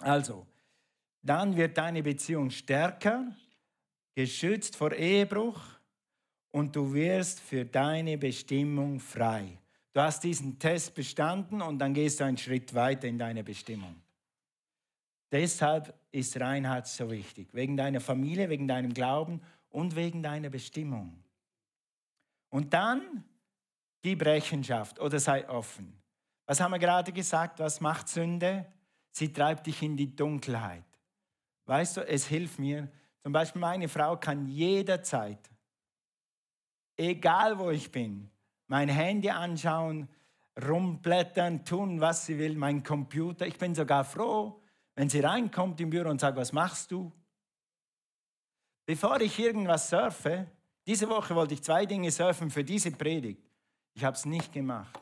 Also, 0.00 0.46
dann 1.20 1.54
wird 1.54 1.76
deine 1.76 2.02
Beziehung 2.02 2.48
stärker, 2.48 3.26
geschützt 4.14 4.76
vor 4.76 4.92
Ehebruch 4.92 5.60
und 6.50 6.74
du 6.76 6.92
wirst 6.94 7.40
für 7.40 7.64
deine 7.64 8.16
Bestimmung 8.16 9.00
frei. 9.00 9.58
Du 9.92 10.00
hast 10.00 10.24
diesen 10.24 10.58
Test 10.58 10.94
bestanden 10.94 11.62
und 11.62 11.78
dann 11.78 11.94
gehst 11.94 12.20
du 12.20 12.24
einen 12.24 12.38
Schritt 12.38 12.74
weiter 12.74 13.06
in 13.06 13.18
deine 13.18 13.44
Bestimmung. 13.44 14.00
Deshalb 15.30 15.94
ist 16.12 16.38
Reinhard 16.40 16.86
so 16.86 17.10
wichtig, 17.10 17.48
wegen 17.52 17.76
deiner 17.76 18.00
Familie, 18.00 18.48
wegen 18.48 18.68
deinem 18.68 18.94
Glauben 18.94 19.40
und 19.68 19.96
wegen 19.96 20.22
deiner 20.22 20.50
Bestimmung. 20.50 21.24
Und 22.50 22.72
dann 22.72 23.24
gib 24.02 24.24
Rechenschaft 24.24 25.00
oder 25.00 25.18
sei 25.18 25.48
offen. 25.48 25.92
Was 26.46 26.60
haben 26.60 26.70
wir 26.70 26.78
gerade 26.78 27.12
gesagt? 27.12 27.58
Was 27.58 27.80
macht 27.80 28.08
Sünde? 28.08 28.66
Sie 29.10 29.32
treibt 29.32 29.66
dich 29.66 29.82
in 29.82 29.96
die 29.96 30.14
Dunkelheit. 30.14 30.84
Weißt 31.66 31.96
du, 31.96 32.06
es 32.06 32.26
hilft 32.26 32.58
mir. 32.58 32.88
Zum 33.24 33.32
Beispiel 33.32 33.60
meine 33.60 33.88
Frau 33.88 34.18
kann 34.18 34.46
jederzeit, 34.46 35.38
egal 36.94 37.58
wo 37.58 37.70
ich 37.70 37.90
bin, 37.90 38.30
mein 38.66 38.90
Handy 38.90 39.30
anschauen, 39.30 40.10
rumblättern, 40.62 41.64
tun, 41.64 42.02
was 42.02 42.26
sie 42.26 42.38
will, 42.38 42.54
mein 42.54 42.82
Computer. 42.82 43.46
Ich 43.46 43.56
bin 43.56 43.74
sogar 43.74 44.04
froh, 44.04 44.60
wenn 44.94 45.08
sie 45.08 45.20
reinkommt 45.20 45.80
im 45.80 45.88
Büro 45.88 46.10
und 46.10 46.20
sagt, 46.20 46.36
was 46.36 46.52
machst 46.52 46.90
du? 46.90 47.10
Bevor 48.84 49.18
ich 49.22 49.38
irgendwas 49.38 49.88
surfe, 49.88 50.46
diese 50.86 51.08
Woche 51.08 51.34
wollte 51.34 51.54
ich 51.54 51.62
zwei 51.62 51.86
Dinge 51.86 52.10
surfen 52.10 52.50
für 52.50 52.62
diese 52.62 52.90
Predigt. 52.90 53.42
Ich 53.94 54.04
habe 54.04 54.18
es 54.18 54.26
nicht 54.26 54.52
gemacht. 54.52 55.00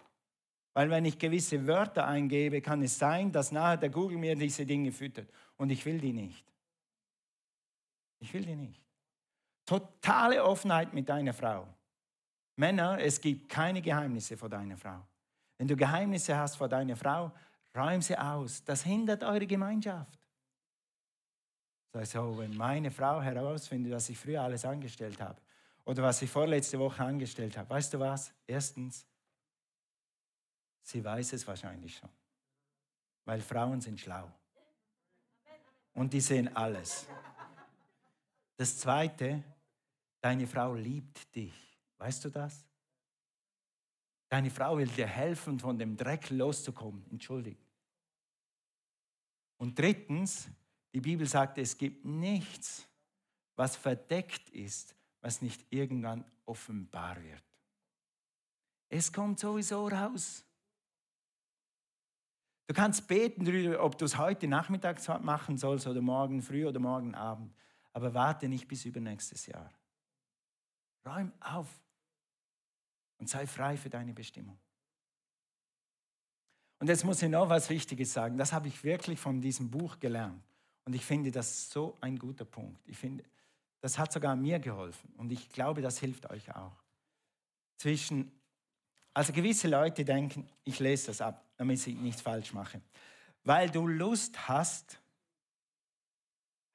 Weil 0.74 0.88
wenn 0.90 1.04
ich 1.04 1.18
gewisse 1.18 1.66
Wörter 1.66 2.06
eingebe, 2.06 2.60
kann 2.60 2.82
es 2.82 2.96
sein, 2.96 3.32
dass 3.32 3.50
nachher 3.50 3.78
der 3.78 3.90
Google 3.90 4.16
mir 4.16 4.36
diese 4.36 4.64
Dinge 4.64 4.92
füttert. 4.92 5.28
Und 5.56 5.70
ich 5.70 5.84
will 5.84 5.98
die 5.98 6.12
nicht. 6.12 6.51
Ich 8.22 8.32
will 8.32 8.44
die 8.44 8.54
nicht. 8.54 8.80
Totale 9.66 10.44
Offenheit 10.44 10.94
mit 10.94 11.08
deiner 11.08 11.32
Frau. 11.32 11.66
Männer, 12.54 13.00
es 13.00 13.20
gibt 13.20 13.48
keine 13.48 13.82
Geheimnisse 13.82 14.36
vor 14.36 14.48
deiner 14.48 14.76
Frau. 14.76 15.04
Wenn 15.58 15.66
du 15.66 15.76
Geheimnisse 15.76 16.36
hast 16.36 16.56
vor 16.56 16.68
deiner 16.68 16.94
Frau, 16.94 17.32
räum 17.74 18.00
sie 18.00 18.16
aus. 18.16 18.62
Das 18.62 18.84
hindert 18.84 19.24
eure 19.24 19.46
Gemeinschaft. 19.46 20.20
Sag 21.92 22.06
so, 22.06 22.38
wenn 22.38 22.56
meine 22.56 22.92
Frau 22.92 23.20
herausfindet, 23.20 23.92
was 23.92 24.08
ich 24.08 24.18
früher 24.18 24.42
alles 24.42 24.64
angestellt 24.64 25.20
habe 25.20 25.40
oder 25.84 26.04
was 26.04 26.22
ich 26.22 26.30
vorletzte 26.30 26.78
Woche 26.78 27.02
angestellt 27.02 27.56
habe, 27.56 27.68
weißt 27.70 27.92
du 27.92 27.98
was? 27.98 28.32
Erstens, 28.46 29.04
sie 30.82 31.02
weiß 31.02 31.32
es 31.32 31.46
wahrscheinlich 31.46 31.96
schon, 31.96 32.08
weil 33.24 33.40
Frauen 33.40 33.80
sind 33.80 33.98
schlau 33.98 34.30
und 35.94 36.12
die 36.12 36.20
sehen 36.20 36.54
alles. 36.56 37.08
Das 38.62 38.78
Zweite, 38.78 39.42
deine 40.20 40.46
Frau 40.46 40.74
liebt 40.74 41.34
dich. 41.34 41.52
Weißt 41.98 42.24
du 42.24 42.30
das? 42.30 42.64
Deine 44.28 44.52
Frau 44.52 44.78
will 44.78 44.86
dir 44.86 45.08
helfen, 45.08 45.58
von 45.58 45.76
dem 45.76 45.96
Dreck 45.96 46.30
loszukommen. 46.30 47.04
Entschuldigt. 47.10 47.60
Und 49.56 49.76
drittens, 49.76 50.48
die 50.94 51.00
Bibel 51.00 51.26
sagt, 51.26 51.58
es 51.58 51.76
gibt 51.76 52.04
nichts, 52.04 52.86
was 53.56 53.74
verdeckt 53.74 54.48
ist, 54.50 54.94
was 55.20 55.42
nicht 55.42 55.66
irgendwann 55.70 56.24
offenbar 56.46 57.20
wird. 57.20 57.42
Es 58.88 59.12
kommt 59.12 59.40
sowieso 59.40 59.88
raus. 59.88 60.44
Du 62.68 62.74
kannst 62.74 63.08
beten 63.08 63.44
darüber, 63.44 63.82
ob 63.82 63.98
du 63.98 64.04
es 64.04 64.16
heute 64.16 64.46
Nachmittag 64.46 65.00
machen 65.20 65.58
sollst 65.58 65.88
oder 65.88 66.00
morgen 66.00 66.40
früh 66.40 66.64
oder 66.64 66.78
morgen 66.78 67.16
Abend. 67.16 67.52
Aber 67.92 68.14
warte 68.14 68.48
nicht 68.48 68.68
bis 68.68 68.84
übernächstes 68.84 69.46
Jahr. 69.46 69.70
Räum 71.04 71.32
auf 71.40 71.68
und 73.18 73.28
sei 73.28 73.46
frei 73.46 73.76
für 73.76 73.90
deine 73.90 74.12
Bestimmung. 74.12 74.58
Und 76.78 76.88
jetzt 76.88 77.04
muss 77.04 77.22
ich 77.22 77.28
noch 77.28 77.48
was 77.48 77.70
Wichtiges 77.70 78.12
sagen. 78.12 78.36
Das 78.36 78.52
habe 78.52 78.66
ich 78.66 78.82
wirklich 78.82 79.20
von 79.20 79.40
diesem 79.40 79.70
Buch 79.70 80.00
gelernt. 80.00 80.42
Und 80.84 80.94
ich 80.94 81.04
finde 81.04 81.30
das 81.30 81.70
so 81.70 81.96
ein 82.00 82.18
guter 82.18 82.44
Punkt. 82.44 82.80
Ich 82.88 82.96
finde, 82.96 83.22
das 83.80 83.98
hat 83.98 84.12
sogar 84.12 84.34
mir 84.34 84.58
geholfen. 84.58 85.12
Und 85.16 85.30
ich 85.30 85.48
glaube, 85.50 85.82
das 85.82 85.98
hilft 85.98 86.28
euch 86.30 86.54
auch. 86.54 86.76
Zwischen, 87.76 88.32
also 89.14 89.32
gewisse 89.32 89.68
Leute 89.68 90.04
denken, 90.04 90.48
ich 90.64 90.80
lese 90.80 91.08
das 91.08 91.20
ab, 91.20 91.44
damit 91.56 91.86
ich 91.86 91.96
nichts 91.96 92.22
falsch 92.22 92.52
mache. 92.52 92.80
Weil 93.44 93.70
du 93.70 93.86
Lust 93.86 94.48
hast, 94.48 94.98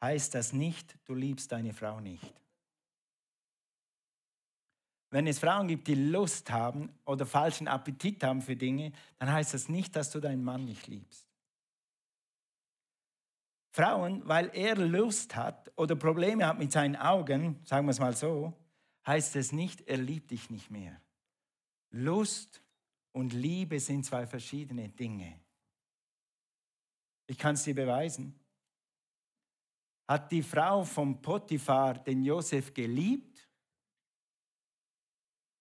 heißt 0.01 0.35
das 0.35 0.53
nicht, 0.53 0.97
du 1.05 1.13
liebst 1.13 1.51
deine 1.51 1.73
Frau 1.73 1.99
nicht. 1.99 2.33
Wenn 5.09 5.25
es 5.27 5.39
Frauen 5.39 5.67
gibt, 5.67 5.87
die 5.87 5.95
Lust 5.95 6.51
haben 6.51 6.89
oder 7.05 7.25
falschen 7.25 7.67
Appetit 7.67 8.23
haben 8.23 8.41
für 8.41 8.55
Dinge, 8.55 8.91
dann 9.17 9.31
heißt 9.31 9.53
das 9.53 9.69
nicht, 9.69 9.95
dass 9.95 10.11
du 10.11 10.19
deinen 10.19 10.43
Mann 10.43 10.65
nicht 10.65 10.87
liebst. 10.87 11.25
Frauen, 13.71 14.27
weil 14.27 14.49
er 14.53 14.75
Lust 14.75 15.35
hat 15.35 15.71
oder 15.77 15.95
Probleme 15.95 16.45
hat 16.45 16.57
mit 16.57 16.71
seinen 16.71 16.95
Augen, 16.95 17.59
sagen 17.63 17.85
wir 17.85 17.91
es 17.91 17.99
mal 17.99 18.15
so, 18.15 18.53
heißt 19.05 19.35
es 19.35 19.51
nicht, 19.51 19.87
er 19.87 19.97
liebt 19.97 20.31
dich 20.31 20.49
nicht 20.49 20.71
mehr. 20.71 20.99
Lust 21.91 22.61
und 23.11 23.33
Liebe 23.33 23.79
sind 23.79 24.03
zwei 24.03 24.27
verschiedene 24.27 24.89
Dinge. 24.89 25.39
Ich 27.27 27.37
kann 27.37 27.55
es 27.55 27.63
dir 27.63 27.75
beweisen. 27.75 28.37
Hat 30.07 30.31
die 30.31 30.41
Frau 30.41 30.83
vom 30.83 31.21
Potiphar 31.21 31.95
den 31.95 32.23
Josef 32.23 32.73
geliebt? 32.73 33.47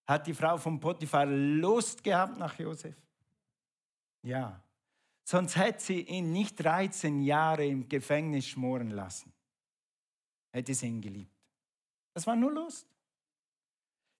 Hat 0.07 0.27
die 0.27 0.35
Frau 0.35 0.57
vom 0.57 0.79
Potiphar 0.79 1.27
Lust 1.27 2.03
gehabt 2.05 2.39
nach 2.39 2.57
Josef? 2.59 2.97
Ja. 4.23 4.63
Sonst 5.25 5.57
hätte 5.57 5.83
sie 5.83 6.03
ihn 6.03 6.33
nicht 6.33 6.63
13 6.63 7.23
Jahre 7.23 7.67
im 7.67 7.89
Gefängnis 7.89 8.47
schmoren 8.47 8.91
lassen. 8.91 9.33
Hätte 10.53 10.73
sie 10.73 10.87
ihn 10.87 11.01
geliebt. 11.01 11.35
Das 12.15 12.27
war 12.27 12.37
nur 12.37 12.53
Lust. 12.53 12.87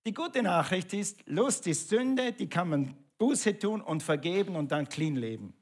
Die 0.05 0.13
gute 0.13 0.43
Nachricht 0.43 0.93
ist, 0.93 1.25
Lust 1.27 1.67
ist 1.67 1.89
Sünde, 1.89 2.33
die 2.33 2.49
kann 2.49 2.69
man 2.69 2.97
Buße 3.19 3.59
tun 3.59 3.81
und 3.81 4.03
vergeben 4.03 4.57
und 4.57 4.71
dann 4.71 4.89
clean 4.89 5.17
leben. 5.17 5.55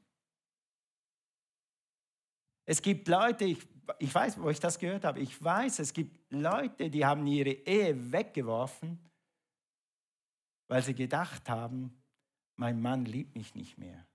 Es 2.65 2.81
gibt 2.81 3.07
Leute, 3.07 3.45
ich, 3.45 3.59
ich 3.99 4.13
weiß, 4.13 4.39
wo 4.39 4.49
ich 4.49 4.59
das 4.59 4.79
gehört 4.79 5.05
habe, 5.05 5.19
ich 5.19 5.43
weiß, 5.43 5.79
es 5.79 5.93
gibt 5.93 6.19
Leute, 6.31 6.89
die 6.89 7.05
haben 7.05 7.25
ihre 7.27 7.51
Ehe 7.51 8.11
weggeworfen, 8.11 8.99
weil 10.67 10.81
sie 10.81 10.95
gedacht 10.95 11.49
haben, 11.49 12.01
mein 12.55 12.81
Mann 12.81 13.05
liebt 13.05 13.35
mich 13.35 13.53
nicht 13.55 13.77
mehr. 13.77 14.05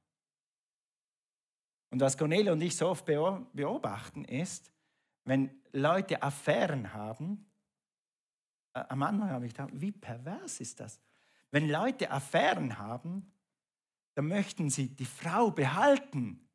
Und 1.91 2.01
was 2.01 2.17
Cornelia 2.17 2.53
und 2.53 2.61
ich 2.61 2.77
so 2.77 2.89
oft 2.89 3.05
beobachten 3.05 4.25
ist, 4.25 4.73
wenn 5.25 5.51
Leute 5.73 6.23
Affären 6.23 6.93
haben, 6.93 7.51
äh, 8.75 8.85
am 8.89 9.03
Anfang 9.03 9.31
habe 9.31 9.47
ich 9.47 9.53
gedacht, 9.53 9.71
wie 9.73 9.93
pervers 9.93 10.61
ist 10.61 10.81
das? 10.81 11.01
Wenn 11.51 11.69
Leute 11.69 12.11
Affären 12.11 12.79
haben, 12.79 13.33
dann 14.15 14.29
möchten 14.29 14.71
sie 14.71 14.89
die 14.89 15.05
Frau 15.05 15.51
behalten, 15.51 16.49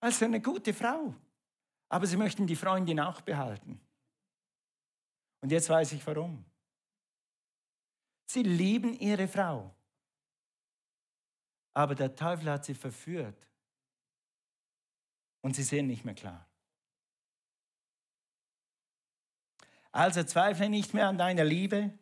weil 0.00 0.12
sie 0.12 0.24
eine 0.24 0.40
gute 0.40 0.72
Frau. 0.72 1.14
Aber 1.88 2.06
sie 2.06 2.16
möchten 2.16 2.46
die 2.46 2.56
Freundin 2.56 3.00
auch 3.00 3.20
behalten. 3.20 3.80
Und 5.40 5.52
jetzt 5.52 5.68
weiß 5.68 5.92
ich 5.92 6.06
warum. 6.06 6.44
Sie 8.26 8.42
lieben 8.42 8.98
ihre 8.98 9.28
Frau. 9.28 9.74
Aber 11.74 11.94
der 11.94 12.14
Teufel 12.16 12.50
hat 12.50 12.64
sie 12.64 12.74
verführt. 12.74 13.46
Und 15.42 15.54
sie 15.54 15.62
sehen 15.62 15.86
nicht 15.86 16.04
mehr 16.04 16.14
klar. 16.14 16.48
Also 19.92 20.24
zweifle 20.24 20.68
nicht 20.68 20.92
mehr 20.92 21.08
an 21.08 21.18
deiner 21.18 21.44
Liebe. 21.44 21.96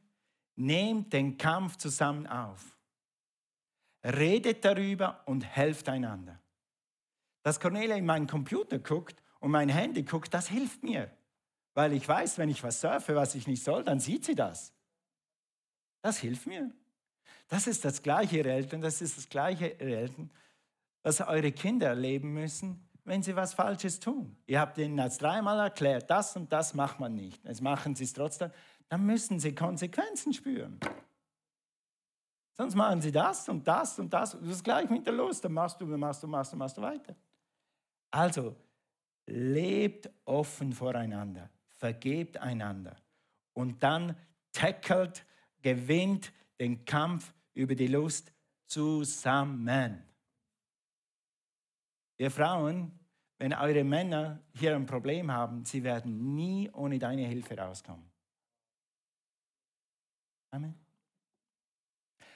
Nehmt 0.56 1.12
den 1.12 1.36
Kampf 1.36 1.76
zusammen 1.76 2.26
auf. 2.26 2.78
Redet 4.02 4.64
darüber 4.64 5.22
und 5.26 5.42
helft 5.42 5.88
einander. 5.88 6.40
Dass 7.42 7.60
Cornelia 7.60 7.96
in 7.96 8.06
meinen 8.06 8.26
Computer 8.26 8.78
guckt 8.78 9.20
und 9.44 9.50
mein 9.50 9.68
Handy 9.68 10.04
guckt, 10.04 10.32
das 10.32 10.48
hilft 10.48 10.82
mir. 10.82 11.10
Weil 11.74 11.92
ich 11.92 12.08
weiß, 12.08 12.38
wenn 12.38 12.48
ich 12.48 12.62
was 12.62 12.80
surfe, 12.80 13.14
was 13.14 13.34
ich 13.34 13.46
nicht 13.46 13.62
soll, 13.62 13.84
dann 13.84 14.00
sieht 14.00 14.24
sie 14.24 14.34
das. 14.34 14.72
Das 16.00 16.16
hilft 16.16 16.46
mir. 16.46 16.70
Das 17.48 17.66
ist 17.66 17.84
das 17.84 18.02
gleiche, 18.02 18.38
ihr 18.38 18.46
Eltern, 18.46 18.80
das 18.80 19.02
ist 19.02 19.18
das 19.18 19.28
gleiche, 19.28 19.66
ihr 19.66 19.98
Eltern, 19.98 20.30
was 21.02 21.20
eure 21.20 21.52
Kinder 21.52 21.88
erleben 21.88 22.32
müssen, 22.32 22.88
wenn 23.04 23.22
sie 23.22 23.36
was 23.36 23.52
Falsches 23.52 24.00
tun. 24.00 24.34
Ihr 24.46 24.60
habt 24.60 24.78
ihnen 24.78 24.98
als 24.98 25.18
dreimal 25.18 25.58
erklärt, 25.58 26.08
das 26.08 26.34
und 26.36 26.50
das 26.50 26.72
macht 26.72 26.98
man 26.98 27.14
nicht. 27.14 27.44
Jetzt 27.44 27.60
machen 27.60 27.94
sie 27.94 28.04
es 28.04 28.14
trotzdem. 28.14 28.50
Dann 28.88 29.04
müssen 29.04 29.40
sie 29.40 29.54
Konsequenzen 29.54 30.32
spüren. 30.32 30.80
Sonst 32.54 32.76
machen 32.76 33.02
sie 33.02 33.12
das 33.12 33.46
und 33.50 33.68
das 33.68 33.98
und 33.98 34.10
das. 34.10 34.30
Das 34.30 34.48
ist 34.48 34.64
gleich 34.64 34.88
mit 34.88 35.04
der 35.04 35.12
Lust. 35.12 35.44
Dann 35.44 35.52
machst 35.52 35.78
du, 35.82 35.86
dann 35.86 36.00
machst 36.00 36.22
du, 36.22 36.28
machst 36.28 36.50
du, 36.50 36.56
machst 36.56 36.78
du 36.78 36.80
weiter. 36.80 37.14
Also, 38.10 38.56
lebt 39.26 40.10
offen 40.24 40.72
voreinander, 40.72 41.50
vergebt 41.68 42.36
einander 42.38 42.96
und 43.52 43.82
dann 43.82 44.16
tackelt, 44.52 45.24
gewinnt 45.62 46.32
den 46.60 46.84
Kampf 46.84 47.32
über 47.54 47.74
die 47.74 47.86
Lust 47.86 48.32
zusammen. 48.66 50.02
Ihr 52.16 52.30
Frauen, 52.30 52.92
wenn 53.38 53.52
eure 53.52 53.84
Männer 53.84 54.40
hier 54.52 54.76
ein 54.76 54.86
Problem 54.86 55.30
haben, 55.30 55.64
sie 55.64 55.82
werden 55.82 56.34
nie 56.34 56.70
ohne 56.70 56.98
deine 56.98 57.26
Hilfe 57.26 57.56
rauskommen. 57.56 58.08
Amen. 60.50 60.74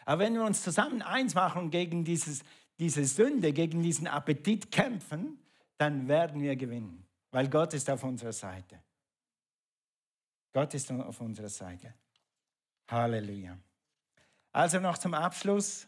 Aber 0.05 0.25
wenn 0.25 0.35
wir 0.35 0.45
uns 0.45 0.63
zusammen 0.63 1.03
eins 1.03 1.35
machen 1.35 1.65
und 1.65 1.71
gegen 1.71 2.05
dieses, 2.05 2.43
diese 2.79 3.05
Sünde, 3.05 3.53
gegen 3.53 3.83
diesen 3.83 4.07
Appetit 4.07 4.73
kämpfen, 4.73 5.39
dann 5.79 6.09
werden 6.09 6.43
wir 6.43 6.57
gewinnen, 6.57 7.07
weil 7.31 7.49
Gott 7.49 7.73
ist 7.73 7.89
auf 7.89 8.03
unserer 8.05 8.33
Seite. 8.33 8.83
Gott 10.53 10.75
ist 10.75 10.91
auf 10.91 11.21
unserer 11.21 11.49
Seite. 11.49 11.95
Halleluja. 12.89 13.57
Also 14.53 14.81
noch 14.81 14.99
zum 14.99 15.15
Abschluss. 15.15 15.87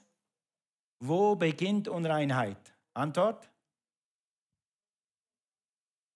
Wo 1.01 1.35
beginnt 1.35 1.89
Unreinheit? 1.89 2.73
Antwort? 2.95 3.51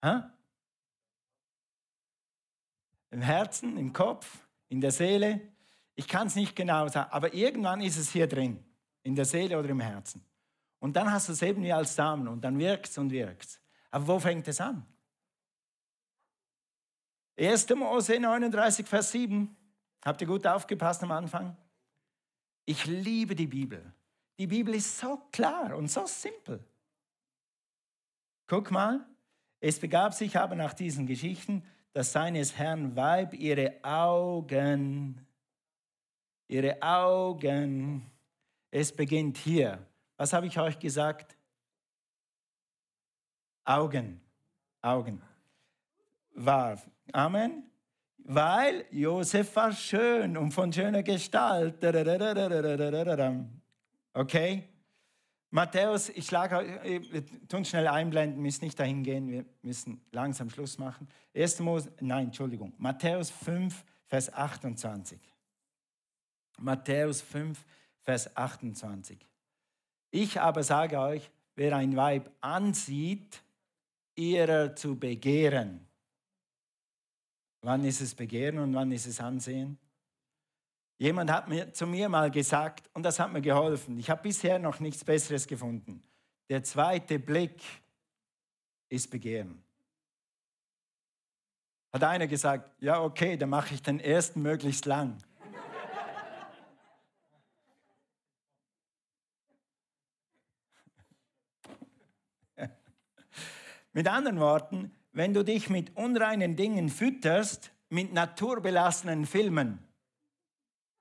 Hä? 0.04 0.22
Im 3.10 3.22
Herzen, 3.22 3.76
im 3.76 3.92
Kopf, 3.92 4.46
in 4.68 4.80
der 4.80 4.92
Seele. 4.92 5.40
Ich 5.94 6.06
kann 6.06 6.26
es 6.26 6.34
nicht 6.34 6.54
genau 6.54 6.86
sagen, 6.88 7.10
aber 7.10 7.32
irgendwann 7.32 7.80
ist 7.80 7.96
es 7.96 8.10
hier 8.10 8.26
drin, 8.26 8.62
in 9.02 9.14
der 9.14 9.24
Seele 9.24 9.58
oder 9.58 9.70
im 9.70 9.80
Herzen. 9.80 10.24
Und 10.80 10.94
dann 10.94 11.10
hast 11.10 11.28
du 11.28 11.32
es 11.32 11.40
eben 11.40 11.62
wie 11.62 11.72
als 11.72 11.94
Samen 11.94 12.28
und 12.28 12.42
dann 12.42 12.58
wirkt 12.58 12.88
es 12.88 12.98
und 12.98 13.10
wirkt 13.10 13.44
es. 13.44 13.63
Aber 13.94 14.08
wo 14.08 14.18
fängt 14.18 14.48
es 14.48 14.60
an? 14.60 14.84
1. 17.38 17.68
Mose 17.76 18.18
39, 18.18 18.88
Vers 18.88 19.12
7. 19.12 19.56
Habt 20.04 20.20
ihr 20.20 20.26
gut 20.26 20.44
aufgepasst 20.48 21.04
am 21.04 21.12
Anfang? 21.12 21.56
Ich 22.64 22.86
liebe 22.86 23.36
die 23.36 23.46
Bibel. 23.46 23.94
Die 24.36 24.48
Bibel 24.48 24.74
ist 24.74 24.98
so 24.98 25.22
klar 25.30 25.76
und 25.76 25.92
so 25.92 26.06
simpel. 26.06 26.58
Guck 28.48 28.72
mal, 28.72 29.06
es 29.60 29.78
begab 29.78 30.12
sich 30.12 30.36
aber 30.36 30.56
nach 30.56 30.74
diesen 30.74 31.06
Geschichten, 31.06 31.64
dass 31.92 32.10
seines 32.10 32.58
Herrn 32.58 32.96
Weib 32.96 33.32
ihre 33.32 33.78
Augen, 33.84 35.24
ihre 36.48 36.82
Augen, 36.82 38.10
es 38.72 38.90
beginnt 38.90 39.36
hier. 39.36 39.86
Was 40.16 40.32
habe 40.32 40.48
ich 40.48 40.58
euch 40.58 40.80
gesagt? 40.80 41.36
Augen, 43.64 44.20
Augen. 44.82 45.22
Warf. 46.34 46.88
Amen. 47.12 47.64
Weil 48.18 48.86
Josef 48.90 49.54
war 49.56 49.72
schön 49.72 50.36
und 50.36 50.52
von 50.52 50.72
schöner 50.72 51.02
Gestalt. 51.02 51.82
Okay? 54.14 54.68
Matthäus, 55.50 56.08
ich 56.08 56.26
schlage, 56.26 56.80
wir 56.82 57.24
tun 57.46 57.64
schnell 57.64 57.86
einblenden, 57.86 58.42
müssen 58.42 58.64
nicht 58.64 58.80
dahin 58.80 59.04
gehen, 59.04 59.30
wir 59.30 59.44
müssen 59.62 60.00
langsam 60.10 60.50
Schluss 60.50 60.78
machen. 60.78 61.06
1. 61.32 61.60
Mose, 61.60 61.92
nein, 62.00 62.26
Entschuldigung, 62.26 62.72
Matthäus 62.76 63.30
5, 63.30 63.84
Vers 64.06 64.32
28. 64.32 65.20
Matthäus 66.58 67.22
5, 67.22 67.64
Vers 68.00 68.36
28. 68.36 69.24
Ich 70.10 70.40
aber 70.40 70.64
sage 70.64 70.98
euch, 70.98 71.30
wer 71.54 71.76
ein 71.76 71.94
Weib 71.94 72.30
ansieht, 72.40 73.43
ihrer 74.16 74.74
zu 74.74 74.98
begehren. 74.98 75.86
Wann 77.62 77.84
ist 77.84 78.00
es 78.00 78.14
Begehren 78.14 78.58
und 78.58 78.74
wann 78.74 78.92
ist 78.92 79.06
es 79.06 79.20
Ansehen? 79.20 79.78
Jemand 80.98 81.30
hat 81.30 81.48
mir, 81.48 81.72
zu 81.72 81.86
mir 81.86 82.08
mal 82.08 82.30
gesagt, 82.30 82.88
und 82.94 83.02
das 83.02 83.18
hat 83.18 83.32
mir 83.32 83.40
geholfen, 83.40 83.98
ich 83.98 84.10
habe 84.10 84.22
bisher 84.22 84.58
noch 84.58 84.80
nichts 84.80 85.04
Besseres 85.04 85.46
gefunden. 85.46 86.02
Der 86.48 86.62
zweite 86.62 87.18
Blick 87.18 87.60
ist 88.88 89.10
Begehren. 89.10 89.62
Hat 91.92 92.04
einer 92.04 92.26
gesagt, 92.26 92.70
ja 92.82 93.00
okay, 93.00 93.36
dann 93.36 93.50
mache 93.50 93.74
ich 93.74 93.82
den 93.82 94.00
ersten 94.00 94.42
möglichst 94.42 94.84
lang. 94.84 95.18
Mit 103.94 104.08
anderen 104.08 104.38
Worten, 104.38 104.92
wenn 105.12 105.32
du 105.32 105.42
dich 105.42 105.70
mit 105.70 105.96
unreinen 105.96 106.56
Dingen 106.56 106.90
fütterst, 106.90 107.72
mit 107.88 108.12
naturbelassenen 108.12 109.24
Filmen. 109.24 109.78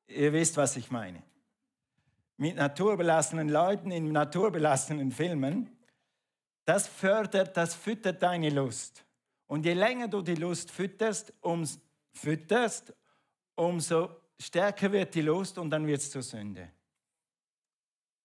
Ihr 0.07 0.31
wisst, 0.31 0.57
was 0.57 0.77
ich 0.77 0.91
meine. 0.91 1.21
Mit 2.37 2.55
naturbelassenen 2.55 3.49
Leuten 3.49 3.91
in 3.91 4.11
naturbelassenen 4.11 5.11
Filmen. 5.11 5.69
Das 6.65 6.87
fördert, 6.87 7.57
das 7.57 7.73
füttert 7.75 8.21
deine 8.21 8.49
Lust. 8.49 9.03
Und 9.47 9.65
je 9.65 9.73
länger 9.73 10.07
du 10.07 10.21
die 10.21 10.35
Lust 10.35 10.71
fütterst, 10.71 11.33
um, 11.41 11.67
fütterst 12.13 12.93
umso 13.55 14.09
stärker 14.39 14.91
wird 14.91 15.15
die 15.15 15.21
Lust 15.21 15.57
und 15.57 15.69
dann 15.71 15.87
wird 15.87 16.01
es 16.01 16.11
zur 16.11 16.21
Sünde. 16.21 16.71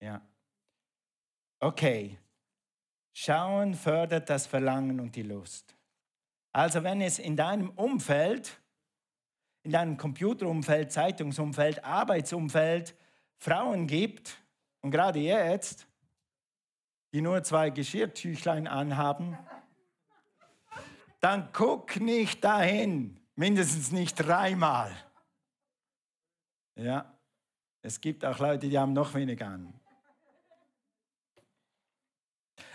Ja. 0.00 0.20
Okay. 1.61 2.18
Schauen 3.20 3.74
fördert 3.74 4.31
das 4.31 4.46
Verlangen 4.46 5.00
und 5.00 5.16
die 5.16 5.24
Lust. 5.24 5.74
Also 6.52 6.85
wenn 6.85 7.00
es 7.00 7.18
in 7.18 7.35
deinem 7.35 7.70
Umfeld, 7.70 8.61
in 9.64 9.72
deinem 9.72 9.96
Computerumfeld, 9.96 10.92
Zeitungsumfeld, 10.92 11.85
Arbeitsumfeld 11.85 12.94
Frauen 13.37 13.88
gibt, 13.88 14.40
und 14.83 14.92
gerade 14.92 15.18
jetzt, 15.18 15.88
die 17.12 17.20
nur 17.20 17.42
zwei 17.42 17.70
Geschirrtüchlein 17.70 18.68
anhaben, 18.68 19.37
dann 21.18 21.48
guck 21.52 21.96
nicht 21.96 22.44
dahin, 22.44 23.18
mindestens 23.35 23.90
nicht 23.90 24.14
dreimal. 24.14 24.94
Ja, 26.76 27.18
es 27.83 28.00
gibt 28.00 28.24
auch 28.24 28.38
Leute, 28.38 28.68
die 28.68 28.78
haben 28.78 28.92
noch 28.92 29.12
weniger 29.14 29.48
an. 29.48 29.74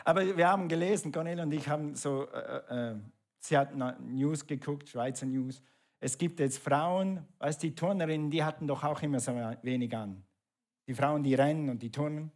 Aber 0.06 0.38
wir 0.38 0.48
haben 0.48 0.68
gelesen, 0.68 1.12
Cornelia 1.12 1.44
und 1.44 1.52
ich 1.52 1.68
haben 1.68 1.96
so, 1.96 2.28
äh, 2.32 2.92
äh, 2.92 2.96
sie 3.40 3.58
hat 3.58 3.74
News 4.02 4.46
geguckt, 4.46 4.90
Schweizer 4.90 5.26
News. 5.26 5.62
Es 6.00 6.18
gibt 6.18 6.40
jetzt 6.40 6.60
Frauen, 6.60 7.26
weißt 7.40 7.64
die 7.64 7.74
Turnerinnen, 7.74 8.30
die 8.30 8.44
hatten 8.44 8.68
doch 8.68 8.84
auch 8.84 9.02
immer 9.02 9.20
so 9.20 9.34
wenig 9.62 9.96
an. 9.96 10.24
Die 10.88 10.94
Frauen, 10.94 11.24
die 11.24 11.34
rennen 11.34 11.70
und 11.70 11.82
die 11.82 11.92
turnen. 11.92 12.32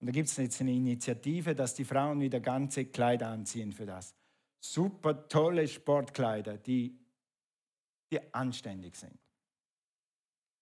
Und 0.00 0.08
da 0.08 0.12
gibt 0.12 0.28
es 0.28 0.36
jetzt 0.36 0.60
eine 0.60 0.72
Initiative, 0.72 1.54
dass 1.54 1.74
die 1.74 1.84
Frauen 1.84 2.20
wieder 2.20 2.40
ganze 2.40 2.86
Kleider 2.86 3.28
anziehen 3.28 3.72
für 3.72 3.86
das. 3.86 4.14
Super 4.58 5.28
tolle 5.28 5.68
Sportkleider, 5.68 6.58
die, 6.58 6.98
die 8.10 8.34
anständig 8.34 8.96
sind. 8.96 9.16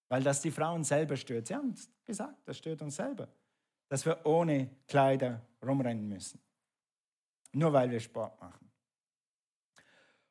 Weil 0.08 0.22
das 0.22 0.42
die 0.42 0.50
Frauen 0.50 0.84
selber 0.84 1.16
stört. 1.16 1.46
Sie 1.46 1.54
haben 1.54 1.74
gesagt, 2.04 2.46
das 2.46 2.58
stört 2.58 2.82
uns 2.82 2.96
selber, 2.96 3.28
dass 3.88 4.04
wir 4.04 4.26
ohne 4.26 4.68
Kleider 4.86 5.40
rumrennen 5.66 6.08
müssen. 6.08 6.40
Nur 7.52 7.72
weil 7.72 7.90
wir 7.90 8.00
Sport 8.00 8.40
machen. 8.40 8.70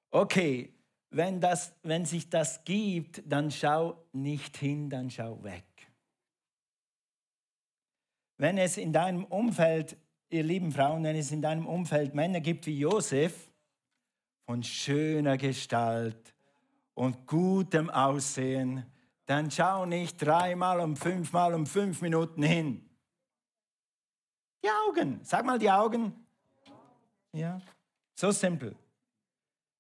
Okay, 0.10 0.74
wenn, 1.10 1.40
das, 1.40 1.74
wenn 1.84 2.06
sich 2.06 2.30
das 2.30 2.64
gibt, 2.64 3.22
dann 3.26 3.52
schau 3.52 4.06
nicht 4.12 4.58
hin, 4.58 4.90
dann 4.90 5.10
schau 5.10 5.44
weg. 5.44 5.66
Wenn 8.38 8.58
es 8.58 8.78
in 8.78 8.92
deinem 8.92 9.26
Umfeld, 9.26 9.98
ihr 10.30 10.44
lieben 10.44 10.72
Frauen, 10.72 11.04
wenn 11.04 11.16
es 11.16 11.32
in 11.32 11.42
deinem 11.42 11.68
Umfeld 11.68 12.16
Männer 12.16 12.42
gibt 12.42 12.66
wie 12.66 12.80
Josef, 12.80 13.52
von 14.46 14.64
schöner 14.64 15.38
Gestalt 15.38 16.34
und 16.94 17.26
gutem 17.28 17.90
Aussehen, 17.90 18.86
dann 19.26 19.50
schau 19.50 19.86
nicht 19.86 20.18
dreimal 20.18 20.80
und 20.82 20.98
fünfmal 20.98 21.54
um 21.54 21.66
fünf 21.66 22.02
Minuten 22.02 22.44
hin. 22.44 22.90
Die 24.64 24.70
Augen, 24.70 25.20
sag 25.24 25.46
mal 25.46 25.58
die 25.58 25.72
Augen. 25.72 26.14
Ja, 27.34 27.62
so 28.14 28.32
simpel. 28.32 28.76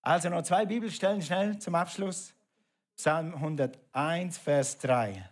Also 0.01 0.29
noch 0.29 0.41
zwei 0.41 0.65
Bibelstellen 0.65 1.21
schnell 1.21 1.59
zum 1.59 1.75
Abschluss. 1.75 2.33
Psalm 2.95 3.33
101, 3.35 4.37
Vers 4.37 4.77
3. 4.79 5.29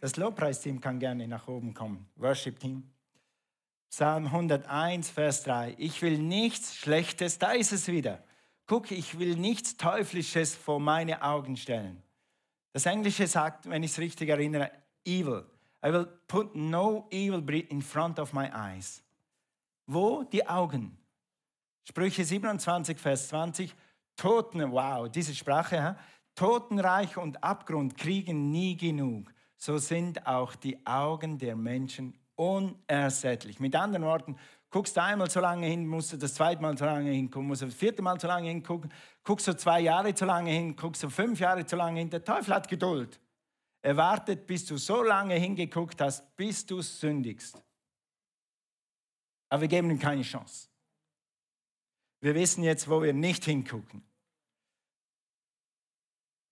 Das 0.00 0.16
Lobpreisteam 0.16 0.80
kann 0.80 0.98
gerne 0.98 1.26
nach 1.26 1.48
oben 1.48 1.74
kommen. 1.74 2.08
Worship 2.16 2.60
Team. 2.60 2.90
Psalm 3.90 4.26
101, 4.26 5.10
Vers 5.10 5.42
3. 5.44 5.74
Ich 5.78 6.02
will 6.02 6.18
nichts 6.18 6.76
Schlechtes, 6.76 7.38
da 7.38 7.52
ist 7.52 7.72
es 7.72 7.88
wieder. 7.88 8.22
Guck, 8.66 8.90
ich 8.90 9.18
will 9.18 9.36
nichts 9.36 9.76
Teuflisches 9.76 10.54
vor 10.54 10.80
meine 10.80 11.22
Augen 11.22 11.56
stellen. 11.56 12.02
Das 12.72 12.86
Englische 12.86 13.26
sagt, 13.26 13.68
wenn 13.68 13.82
ich 13.82 13.92
es 13.92 13.98
richtig 13.98 14.28
erinnere, 14.28 14.70
evil. 15.04 15.46
I 15.84 15.92
will 15.92 16.06
put 16.26 16.54
no 16.54 17.06
evil 17.10 17.42
in 17.68 17.82
front 17.82 18.18
of 18.18 18.32
my 18.32 18.50
eyes. 18.54 19.02
Wo? 19.86 20.24
Die 20.24 20.46
Augen. 20.46 20.96
Sprüche 21.86 22.24
27, 22.24 22.98
Vers 22.98 23.28
20. 23.28 23.74
Toten, 24.16 24.70
wow, 24.72 25.08
diese 25.08 25.34
Sprache, 25.34 25.76
ja? 25.76 25.96
Totenreich 26.34 27.16
und 27.16 27.42
Abgrund 27.44 27.96
kriegen 27.96 28.50
nie 28.50 28.76
genug. 28.76 29.32
So 29.56 29.78
sind 29.78 30.26
auch 30.26 30.54
die 30.54 30.84
Augen 30.86 31.38
der 31.38 31.54
Menschen 31.54 32.14
unersättlich. 32.34 33.60
Mit 33.60 33.76
anderen 33.76 34.04
Worten, 34.04 34.36
guckst 34.70 34.96
du 34.96 35.02
einmal 35.02 35.30
so 35.30 35.40
lange 35.40 35.66
hin, 35.66 35.86
musst 35.86 36.12
du 36.12 36.16
das 36.16 36.34
zweite 36.34 36.60
Mal 36.60 36.76
so 36.76 36.84
lange 36.84 37.10
hingucken, 37.10 37.46
musst 37.46 37.62
du 37.62 37.66
das 37.66 37.74
vierte 37.74 38.02
Mal 38.02 38.18
so 38.18 38.26
lange 38.26 38.48
hingucken, 38.48 38.92
guckst 39.22 39.46
du 39.46 39.56
zwei 39.56 39.80
Jahre 39.80 40.14
zu 40.14 40.24
lange 40.24 40.50
hin, 40.50 40.74
guckst 40.74 41.02
du 41.02 41.10
fünf 41.10 41.38
Jahre 41.38 41.64
zu 41.64 41.76
lange 41.76 42.00
hin. 42.00 42.10
Der 42.10 42.24
Teufel 42.24 42.54
hat 42.54 42.68
Geduld. 42.68 43.20
Er 43.84 43.98
wartet, 43.98 44.46
bis 44.46 44.64
du 44.64 44.78
so 44.78 45.02
lange 45.02 45.34
hingeguckt 45.34 46.00
hast, 46.00 46.34
bis 46.36 46.64
du 46.64 46.80
sündigst. 46.80 47.62
Aber 49.50 49.60
wir 49.60 49.68
geben 49.68 49.90
ihm 49.90 49.98
keine 49.98 50.22
Chance. 50.22 50.70
Wir 52.20 52.34
wissen 52.34 52.64
jetzt, 52.64 52.88
wo 52.88 53.02
wir 53.02 53.12
nicht 53.12 53.44
hingucken. 53.44 54.02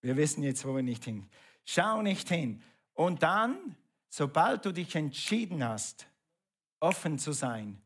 Wir 0.01 0.15
wissen 0.15 0.43
jetzt, 0.43 0.63
wo 0.63 0.75
wir 0.75 0.83
nicht 0.83 1.05
hin. 1.05 1.27
Schau 1.65 2.03
nicht 2.03 2.29
hin. 2.29 2.61
Und 2.93 3.23
dann, 3.23 3.75
sobald 4.09 4.63
du 4.65 4.71
dich 4.71 4.95
entschieden 4.95 5.63
hast, 5.63 6.05
offen 6.79 7.17
zu 7.17 7.31
sein, 7.31 7.81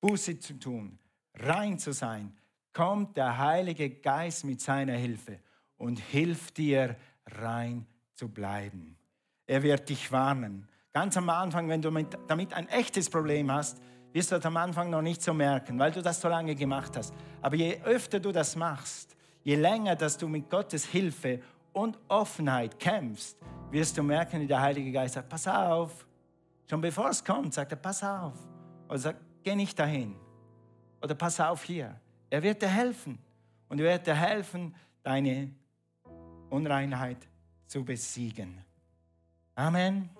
Buße 0.00 0.38
zu 0.38 0.58
tun, 0.58 0.98
rein 1.34 1.78
zu 1.78 1.92
sein, 1.92 2.34
kommt 2.72 3.18
der 3.18 3.36
Heilige 3.36 3.90
Geist 3.90 4.44
mit 4.44 4.62
seiner 4.62 4.96
Hilfe 4.96 5.38
und 5.76 5.98
hilft 5.98 6.56
dir, 6.56 6.96
rein 7.26 7.86
zu 8.16 8.28
bleiben. 8.28 8.96
Er 9.46 9.62
wird 9.62 9.88
dich 9.88 10.10
warnen. 10.10 10.66
Ganz 10.92 11.16
am 11.16 11.28
Anfang, 11.28 11.68
wenn 11.68 11.82
du 11.82 11.90
damit 12.26 12.54
ein 12.54 12.68
echtes 12.68 13.08
Problem 13.08 13.52
hast, 13.52 13.80
wirst 14.12 14.32
du 14.32 14.36
das 14.36 14.46
am 14.46 14.56
Anfang 14.56 14.88
noch 14.90 15.02
nicht 15.02 15.22
so 15.22 15.34
merken, 15.34 15.78
weil 15.78 15.92
du 15.92 16.00
das 16.02 16.20
so 16.20 16.28
lange 16.28 16.54
gemacht 16.54 16.96
hast. 16.96 17.12
Aber 17.42 17.54
je 17.54 17.78
öfter 17.84 18.18
du 18.18 18.32
das 18.32 18.56
machst, 18.56 19.14
je 19.44 19.56
länger, 19.56 19.94
dass 19.94 20.16
du 20.16 20.26
mit 20.26 20.48
Gottes 20.48 20.86
Hilfe 20.86 21.40
und 21.72 21.98
Offenheit 22.08 22.78
kämpfst, 22.80 23.36
wirst 23.70 23.98
du 23.98 24.02
merken, 24.02 24.40
wie 24.40 24.46
der 24.46 24.60
Heilige 24.60 24.90
Geist 24.90 25.14
sagt, 25.14 25.28
pass 25.28 25.46
auf. 25.46 26.06
Schon 26.68 26.80
bevor 26.80 27.10
es 27.10 27.22
kommt, 27.22 27.52
sagt 27.52 27.72
er, 27.72 27.76
pass 27.76 28.02
auf. 28.02 28.38
Oder 28.88 28.98
sagt, 28.98 29.20
geh 29.42 29.54
nicht 29.54 29.78
dahin. 29.78 30.16
Oder 31.02 31.14
pass 31.14 31.38
auf 31.38 31.62
hier. 31.62 32.00
Er 32.30 32.42
wird 32.42 32.62
dir 32.62 32.68
helfen. 32.68 33.18
Und 33.68 33.78
er 33.80 33.92
wird 33.92 34.06
dir 34.06 34.14
helfen, 34.14 34.74
deine 35.02 35.52
Unreinheit 36.48 37.28
zu 37.66 37.84
besiegen. 37.84 38.64
Amen. 39.54 40.10